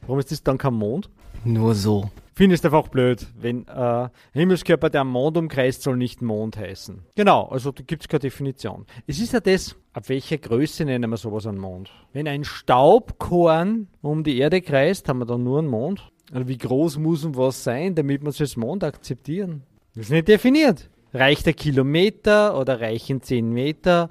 Warum 0.00 0.18
ist 0.18 0.32
das 0.32 0.42
dann 0.42 0.58
kein 0.58 0.74
Mond? 0.74 1.08
Nur 1.44 1.74
so. 1.74 2.10
Findest 2.34 2.64
einfach 2.64 2.88
blöd, 2.88 3.26
wenn 3.38 3.66
äh, 3.68 4.08
Himmelskörper, 4.32 4.88
der 4.88 5.02
am 5.02 5.10
Mond 5.10 5.36
umkreist, 5.36 5.82
soll 5.82 5.96
nicht 5.96 6.22
Mond 6.22 6.56
heißen. 6.56 7.02
Genau, 7.14 7.44
also 7.48 7.70
da 7.70 7.82
gibt 7.82 8.02
es 8.02 8.08
keine 8.08 8.20
Definition. 8.20 8.86
Es 9.06 9.20
ist 9.20 9.32
ja 9.32 9.40
das, 9.40 9.76
ab 9.92 10.08
welcher 10.08 10.38
Größe 10.38 10.84
nennen 10.84 11.10
wir 11.10 11.16
sowas 11.18 11.46
einen 11.46 11.58
Mond? 11.58 11.90
Wenn 12.12 12.28
ein 12.28 12.44
Staubkorn 12.44 13.88
um 14.00 14.24
die 14.24 14.38
Erde 14.38 14.62
kreist, 14.62 15.08
haben 15.08 15.18
wir 15.18 15.26
dann 15.26 15.44
nur 15.44 15.58
einen 15.58 15.68
Mond? 15.68 16.10
Oder 16.30 16.48
wie 16.48 16.58
groß 16.58 16.98
muss 16.98 17.22
denn 17.22 17.36
was 17.36 17.62
sein, 17.62 17.94
damit 17.94 18.22
wir 18.22 18.28
es 18.28 18.40
als 18.40 18.56
Mond 18.56 18.84
akzeptieren? 18.84 19.62
Das 19.94 20.06
ist 20.06 20.12
nicht 20.12 20.28
definiert. 20.28 20.88
Reicht 21.12 21.46
der 21.46 21.54
Kilometer 21.54 22.58
oder 22.58 22.80
reichen 22.80 23.20
10 23.20 23.52
Meter? 23.52 24.10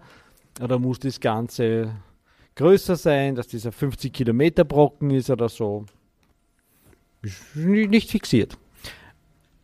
Oder 0.61 0.77
muss 0.77 0.99
das 0.99 1.19
Ganze 1.19 1.95
größer 2.55 2.95
sein, 2.95 3.35
dass 3.35 3.47
dieser 3.47 3.71
50 3.71 4.11
Kilometer 4.11 4.65
Brocken 4.65 5.11
ist 5.11 5.29
oder 5.29 5.47
so? 5.47 5.85
Nicht 7.53 8.11
fixiert. 8.11 8.57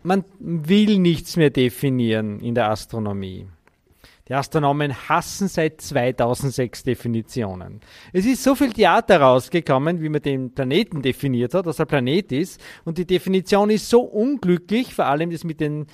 Man 0.03 0.23
will 0.39 0.99
nichts 0.99 1.35
mehr 1.35 1.49
definieren 1.49 2.39
in 2.39 2.53
der 2.53 2.69
Astronomie. 2.69 3.47
Die 4.27 4.33
Astronomen 4.33 5.07
hassen 5.07 5.47
seit 5.47 5.81
2006 5.81 6.83
Definitionen. 6.83 7.81
Es 8.11 8.25
ist 8.25 8.43
so 8.43 8.55
viel 8.55 8.73
Theater 8.73 9.21
rausgekommen, 9.21 10.01
wie 10.01 10.09
man 10.09 10.21
den 10.21 10.51
Planeten 10.51 11.03
definiert 11.03 11.53
hat, 11.53 11.67
dass 11.67 11.77
er 11.77 11.85
Planet 11.85 12.31
ist. 12.31 12.59
Und 12.85 12.97
die 12.97 13.05
Definition 13.05 13.69
ist 13.69 13.87
so 13.87 14.01
unglücklich, 14.01 14.95
vor 14.95 15.05
allem 15.05 15.29
das 15.29 15.43
mit 15.43 15.59
den 15.59 15.85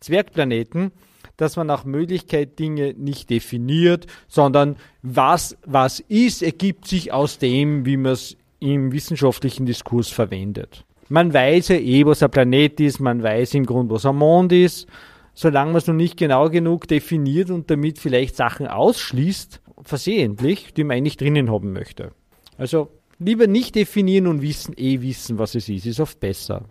Zwergplaneten, 0.00 0.92
dass 1.36 1.56
man 1.56 1.66
nach 1.66 1.84
Möglichkeit 1.84 2.58
Dinge 2.58 2.94
nicht 2.94 3.28
definiert, 3.28 4.06
sondern 4.28 4.76
was 5.02 5.58
was 5.66 6.00
ist, 6.00 6.42
ergibt 6.42 6.86
sich 6.86 7.12
aus 7.12 7.38
dem, 7.38 7.84
wie 7.84 7.98
man 7.98 8.12
es 8.12 8.36
im 8.60 8.92
wissenschaftlichen 8.92 9.66
Diskurs 9.66 10.08
verwendet. 10.08 10.86
Man 11.14 11.32
weiß 11.32 11.68
ja 11.68 11.76
eh, 11.76 12.04
was 12.04 12.24
ein 12.24 12.30
Planet 12.32 12.80
ist, 12.80 12.98
man 12.98 13.22
weiß 13.22 13.54
im 13.54 13.66
Grunde, 13.66 13.94
was 13.94 14.04
ein 14.04 14.16
Mond 14.16 14.50
ist. 14.50 14.88
Solange 15.32 15.70
man 15.70 15.78
es 15.78 15.86
noch 15.86 15.94
nicht 15.94 16.16
genau 16.16 16.50
genug 16.50 16.88
definiert 16.88 17.50
und 17.50 17.70
damit 17.70 18.00
vielleicht 18.00 18.34
Sachen 18.34 18.66
ausschließt, 18.66 19.60
versehentlich, 19.82 20.74
die 20.74 20.82
man 20.82 20.96
eigentlich 20.96 21.16
drinnen 21.16 21.52
haben 21.52 21.72
möchte. 21.72 22.10
Also 22.58 22.88
lieber 23.20 23.46
nicht 23.46 23.76
definieren 23.76 24.26
und 24.26 24.42
wissen, 24.42 24.74
eh 24.76 25.02
wissen, 25.02 25.38
was 25.38 25.54
es 25.54 25.68
ist, 25.68 25.86
ist 25.86 26.00
oft 26.00 26.18
besser. 26.18 26.64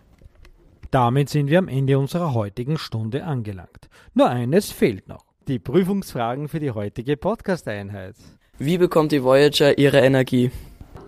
Damit 0.90 1.30
sind 1.30 1.48
wir 1.48 1.58
am 1.58 1.68
Ende 1.68 1.98
unserer 1.98 2.34
heutigen 2.34 2.76
Stunde 2.76 3.24
angelangt. 3.24 3.88
Nur 4.12 4.28
eines 4.28 4.70
fehlt 4.70 5.08
noch. 5.08 5.24
Die 5.48 5.58
Prüfungsfragen 5.58 6.48
für 6.48 6.60
die 6.60 6.72
heutige 6.72 7.16
Podcast-Einheit. 7.16 8.16
Wie 8.58 8.76
bekommt 8.76 9.12
die 9.12 9.24
Voyager 9.24 9.78
ihre 9.78 10.00
Energie? 10.00 10.50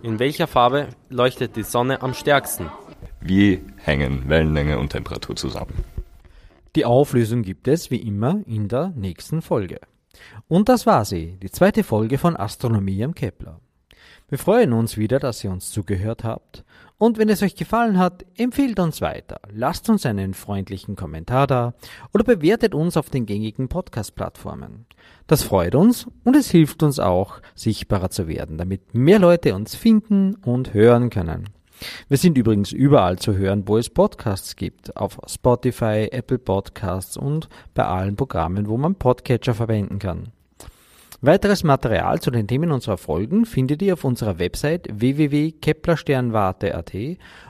In 0.01 0.17
welcher 0.17 0.47
Farbe 0.47 0.87
leuchtet 1.09 1.55
die 1.55 1.61
Sonne 1.61 2.01
am 2.01 2.15
stärksten? 2.15 2.71
Wie 3.19 3.61
hängen 3.77 4.29
Wellenlänge 4.29 4.77
und 4.77 4.89
Temperatur 4.89 5.35
zusammen? 5.35 5.83
Die 6.75 6.85
Auflösung 6.85 7.41
gibt 7.41 7.67
es 7.67 7.89
wie 7.89 7.97
immer 7.97 8.41
in 8.45 8.67
der 8.67 8.93
nächsten 8.95 9.41
Folge. 9.41 9.79
Und 10.47 10.69
das 10.69 10.85
war 10.85 11.05
sie, 11.05 11.37
die 11.41 11.49
zweite 11.49 11.83
Folge 11.83 12.17
von 12.17 12.37
Astronomie 12.37 13.03
am 13.03 13.15
Kepler. 13.15 13.59
Wir 14.29 14.37
freuen 14.37 14.73
uns 14.73 14.97
wieder, 14.97 15.19
dass 15.19 15.43
ihr 15.43 15.51
uns 15.51 15.71
zugehört 15.71 16.23
habt. 16.23 16.63
Und 16.97 17.17
wenn 17.17 17.29
es 17.29 17.41
euch 17.43 17.55
gefallen 17.55 17.97
hat, 17.97 18.25
empfehlt 18.35 18.79
uns 18.79 19.01
weiter, 19.01 19.39
lasst 19.51 19.89
uns 19.89 20.05
einen 20.05 20.33
freundlichen 20.33 20.95
Kommentar 20.95 21.47
da 21.47 21.73
oder 22.13 22.23
bewertet 22.23 22.73
uns 22.73 22.97
auf 22.97 23.09
den 23.09 23.25
gängigen 23.25 23.67
Podcast-Plattformen. 23.69 24.85
Das 25.27 25.43
freut 25.43 25.75
uns 25.75 26.07
und 26.23 26.35
es 26.35 26.49
hilft 26.49 26.83
uns 26.83 26.99
auch, 26.99 27.39
sichtbarer 27.55 28.09
zu 28.09 28.27
werden, 28.27 28.57
damit 28.57 28.93
mehr 28.93 29.19
Leute 29.19 29.53
uns 29.55 29.75
finden 29.75 30.35
und 30.35 30.73
hören 30.73 31.09
können. 31.09 31.49
Wir 32.09 32.17
sind 32.17 32.37
übrigens 32.37 32.71
überall 32.71 33.19
zu 33.19 33.35
hören, 33.35 33.67
wo 33.67 33.77
es 33.77 33.89
Podcasts 33.89 34.55
gibt, 34.55 34.95
auf 34.97 35.19
Spotify, 35.27 36.07
Apple 36.11 36.39
Podcasts 36.39 37.17
und 37.17 37.49
bei 37.73 37.85
allen 37.85 38.15
Programmen, 38.15 38.67
wo 38.67 38.77
man 38.77 38.95
Podcatcher 38.95 39.53
verwenden 39.53 39.99
kann. 39.99 40.31
Weiteres 41.21 41.63
Material 41.63 42.21
zu 42.21 42.29
den 42.29 42.47
Themen 42.47 42.71
unserer 42.71 42.97
Folgen 42.97 43.45
findet 43.45 43.81
ihr 43.81 43.93
auf 43.93 44.03
unserer 44.03 44.37
Website 44.37 44.87
www.keplersternwarte.at 44.91 46.93